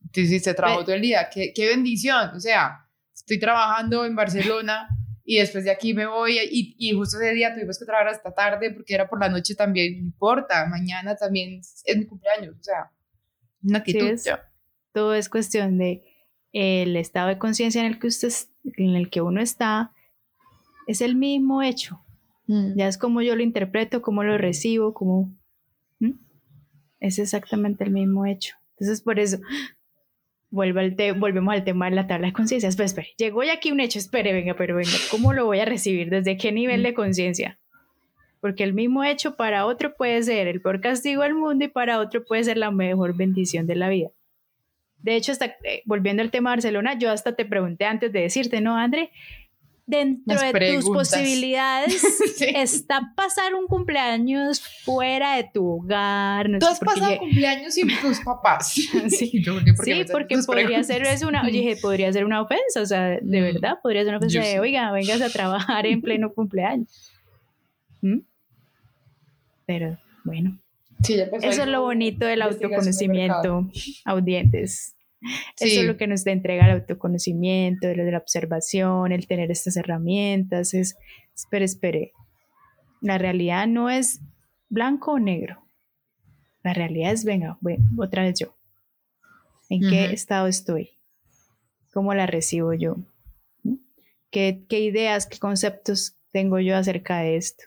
[0.00, 4.88] Entonces, hiciste trabajo todo el día, qué, qué bendición, o sea, estoy trabajando en Barcelona
[5.22, 8.32] y después de aquí me voy y, y, justo ese día tuvimos que trabajar hasta
[8.32, 12.62] tarde porque era por la noche también, no importa, mañana también es mi cumpleaños, o
[12.62, 12.90] sea,
[13.62, 14.18] una actitud.
[14.92, 16.04] Todo es cuestión de
[16.52, 18.32] el estado de conciencia en el que usted
[18.64, 19.92] en el que uno está
[20.86, 22.00] es el mismo hecho.
[22.46, 22.76] Mm.
[22.76, 25.32] Ya es como yo lo interpreto, cómo lo recibo, cómo
[27.00, 28.56] es exactamente el mismo hecho.
[28.72, 29.38] Entonces, por eso,
[30.50, 32.68] vuelvo al volvemos al tema de la tabla de conciencia.
[32.68, 35.64] Espera, espere, llegó ya aquí un hecho, espere, venga, pero venga, ¿cómo lo voy a
[35.64, 36.10] recibir?
[36.10, 37.58] ¿Desde qué nivel de conciencia?
[38.40, 41.98] Porque el mismo hecho para otro puede ser el peor castigo del mundo y para
[41.98, 44.10] otro puede ser la mejor bendición de la vida.
[45.02, 48.20] De hecho, hasta, eh, volviendo al tema de Barcelona, yo hasta te pregunté antes de
[48.20, 49.10] decirte, ¿no, André?
[49.88, 52.04] dentro de tus posibilidades
[52.40, 56.50] está pasar un cumpleaños fuera de tu hogar.
[56.50, 58.70] No Tú has pasado cumpleaños sin tus papás.
[59.08, 59.42] sí,
[60.12, 63.44] porque podría ser una, oye, podría ser una ofensa, o sea, de mm.
[63.44, 67.10] verdad, podría ser una ofensa de, oiga, vengas a trabajar en pleno cumpleaños.
[68.02, 68.18] ¿Mm?
[69.64, 70.58] Pero bueno.
[71.02, 73.68] Eso es lo bonito del autoconocimiento,
[74.04, 74.94] audientes.
[75.58, 80.74] Eso es lo que nos entrega el autoconocimiento, de la observación, el tener estas herramientas.
[80.74, 80.96] Es,
[81.34, 82.12] espere, espere.
[83.00, 84.20] La realidad no es
[84.68, 85.64] blanco o negro.
[86.62, 87.58] La realidad es, venga,
[87.96, 88.54] otra vez yo.
[89.68, 90.90] ¿En qué estado estoy?
[91.92, 92.96] ¿Cómo la recibo yo?
[94.30, 97.64] ¿Qué, ¿Qué ideas, qué conceptos tengo yo acerca de esto?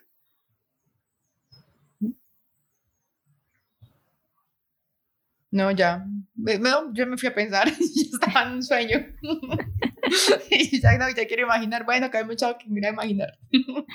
[5.51, 6.05] No, ya.
[6.93, 9.05] yo me fui a pensar, yo estaba en un sueño.
[10.49, 13.37] y ya, no, ya quiero imaginar, bueno, acá hay mucho que mira imaginar.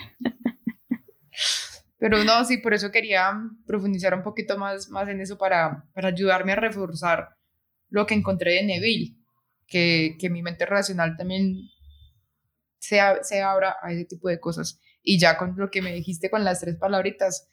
[1.99, 3.33] Pero no, sí, por eso quería
[3.67, 7.31] profundizar un poquito más, más en eso para, para ayudarme a reforzar
[7.89, 9.17] lo que encontré de Neville,
[9.67, 11.55] que, que mi mente racional también
[12.79, 14.79] se, se abra a ese tipo de cosas.
[15.03, 17.49] Y ya con lo que me dijiste con las tres palabritas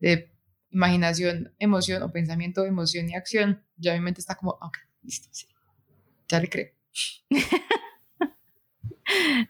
[0.00, 0.37] de
[0.70, 5.46] imaginación, emoción o pensamiento, emoción y acción, ya mi mente está como, ok, listo, sí,
[6.28, 6.72] ya le creo.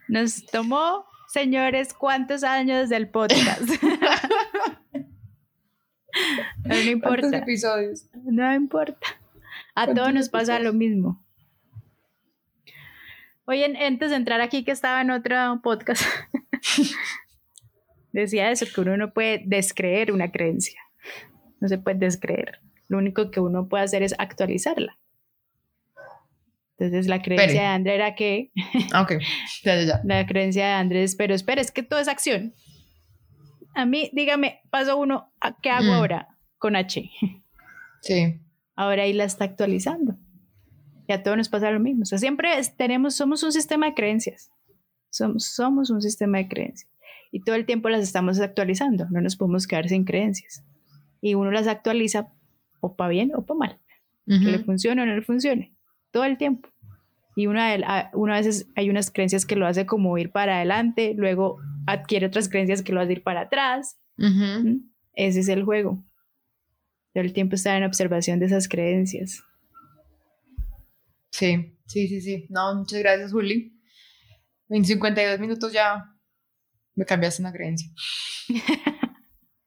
[0.07, 3.61] Nos tomó, señores, cuántos años del podcast.
[6.63, 7.37] no importa.
[7.37, 8.05] episodios?
[8.23, 9.07] No importa.
[9.75, 11.23] A todos nos pasa lo mismo.
[13.45, 16.03] Oye, antes de entrar aquí, que estaba en otro podcast,
[18.13, 20.79] decía eso, que uno no puede descreer una creencia
[21.59, 22.59] no se puede descreer.
[22.87, 24.97] Lo único que uno puede hacer es actualizarla.
[26.77, 28.51] Entonces la creencia de Andrés era que...
[28.93, 29.13] Ah, ok,
[29.63, 30.01] ya, ya, ya.
[30.05, 32.53] La creencia de Andrés, pero espera, es que todo es acción.
[33.75, 35.31] A mí, dígame, paso uno,
[35.61, 35.95] ¿qué hago mm.
[35.95, 37.09] ahora con H?
[38.01, 38.39] Sí.
[38.75, 40.15] Ahora ahí la está actualizando.
[41.05, 42.03] Y a todos nos pasa lo mismo.
[42.03, 44.49] O sea, siempre tenemos, somos un sistema de creencias.
[45.09, 46.89] Somos, somos un sistema de creencias.
[47.31, 49.07] Y todo el tiempo las estamos actualizando.
[49.09, 50.63] No nos podemos quedar sin creencias
[51.21, 52.31] y uno las actualiza
[52.81, 53.79] o para bien o para mal,
[54.25, 55.75] que le funcione o no le funcione,
[56.11, 56.69] todo el tiempo.
[57.35, 61.59] Y una, una veces hay unas creencias que lo hace como ir para adelante, luego
[61.87, 63.97] adquiere otras creencias que lo hace ir para atrás.
[64.17, 64.89] ¿Mm?
[65.13, 66.03] Ese es el juego.
[67.13, 69.43] Todo el tiempo estar en observación de esas creencias.
[71.31, 72.45] Sí, sí, sí, sí.
[72.49, 73.73] No, muchas gracias, Juli.
[74.67, 76.13] En 52 minutos ya
[76.95, 77.89] me cambiaste una creencia.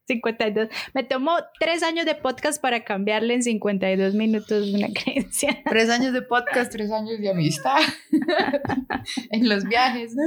[0.07, 0.69] 52.
[0.95, 5.63] Me tomó tres años de podcast para cambiarle en 52 minutos una creencia.
[5.69, 7.81] Tres años de podcast, tres años de amistad.
[9.31, 10.15] en los viajes.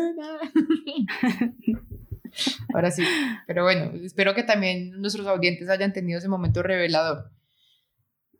[2.74, 3.04] Ahora sí.
[3.48, 7.32] Pero bueno, espero que también nuestros audientes hayan tenido ese momento revelador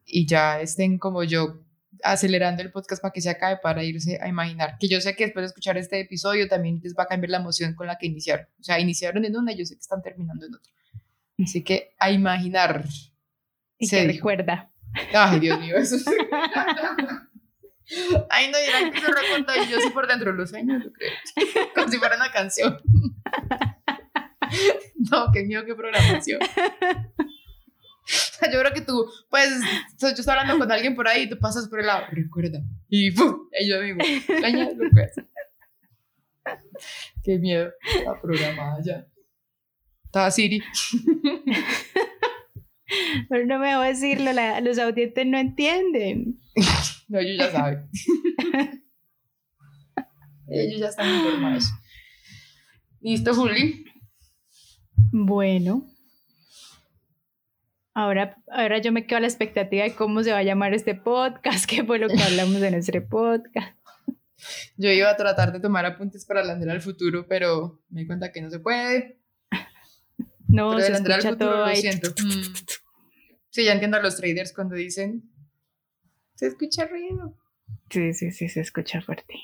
[0.06, 1.62] y ya estén como yo
[2.04, 4.78] acelerando el podcast para que se acabe para irse a imaginar.
[4.80, 7.38] Que yo sé que después de escuchar este episodio también les va a cambiar la
[7.38, 8.46] emoción con la que iniciaron.
[8.60, 10.75] O sea, iniciaron en una y yo sé que están terminando en otra.
[11.44, 12.86] Así que a imaginar.
[13.78, 14.72] Y se recuerda.
[15.14, 16.06] Ay, Dios mío, eso sí.
[18.30, 21.12] Ay, no, dirán que se recuerda y yo sí por dentro los sueños, yo creo.
[21.76, 22.80] Como si fuera una canción.
[25.12, 26.40] No, qué miedo, qué programación.
[28.52, 29.50] Yo creo que tú, pues,
[30.00, 32.62] yo estoy hablando con alguien por ahí y tú pasas por el lado, recuerda.
[32.88, 33.50] Y ¡pum!
[33.60, 35.28] Y yo digo, sueña, recuerda.
[37.24, 37.72] Qué miedo,
[38.06, 39.06] la programada ya.
[40.16, 40.60] Estaba Siri.
[43.28, 46.40] Pero no me voy a decirlo, los audientes no entienden.
[47.10, 47.90] no, ellos ya saben.
[50.48, 51.70] ellos ya están informados.
[53.02, 53.84] ¿Listo, Juli?
[55.12, 55.86] Bueno.
[57.94, 60.96] Ahora, ahora yo me quedo a la expectativa de cómo se va a llamar este
[60.96, 63.78] podcast, qué fue lo que hablamos en nuestro podcast.
[64.78, 68.32] Yo iba a tratar de tomar apuntes para la al futuro, pero me di cuenta
[68.32, 69.25] que no se puede.
[70.56, 72.10] No, se escucha todo lo siento.
[72.12, 72.54] Mm.
[73.50, 75.30] Sí, ya entiendo a los traders cuando dicen,
[76.36, 77.38] se escucha ruido.
[77.90, 79.36] Sí, sí, sí, se escucha fuerte.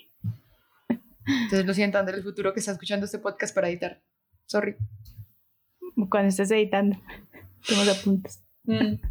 [1.26, 4.02] Entonces lo siento, André, el futuro que está escuchando este podcast para editar.
[4.46, 4.76] Sorry.
[6.10, 6.98] Cuando estés editando,
[7.68, 8.44] tomos apuntes.
[8.64, 8.96] Mm.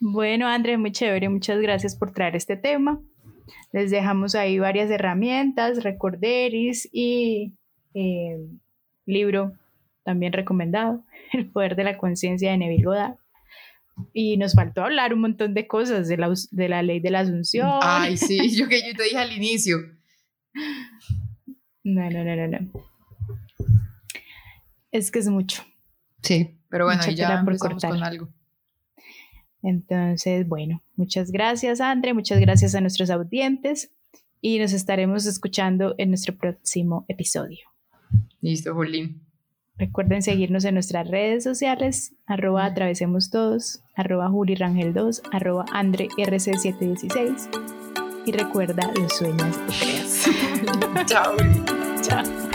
[0.00, 1.28] Bueno, André, muy chévere.
[1.28, 3.02] Muchas gracias por traer este tema.
[3.72, 7.54] Les dejamos ahí varias herramientas, recorderis y
[7.94, 8.38] eh,
[9.06, 9.54] libro
[10.04, 13.16] también recomendado, El poder de la conciencia de Neville Goddard.
[14.14, 17.20] Y nos faltó hablar un montón de cosas de la, de la ley de la
[17.20, 17.68] asunción.
[17.82, 19.78] Ay, sí, yo que yo te dije al inicio.
[21.84, 22.70] No, no, no, no, no.
[24.90, 25.62] Es que es mucho.
[26.22, 28.28] Sí, pero bueno, ya empezamos con algo.
[29.62, 33.92] Entonces, bueno, muchas gracias, Andre, muchas gracias a nuestros audientes
[34.40, 37.60] y nos estaremos escuchando en nuestro próximo episodio.
[38.40, 39.22] Listo, Jolín.
[39.76, 47.48] Recuerden seguirnos en nuestras redes sociales, arroba atravesemos todos, arroba julirangel2, arroba andrerc716
[48.26, 50.28] y recuerda los sueños creas.
[51.06, 51.36] Chao.
[52.02, 52.51] Chao.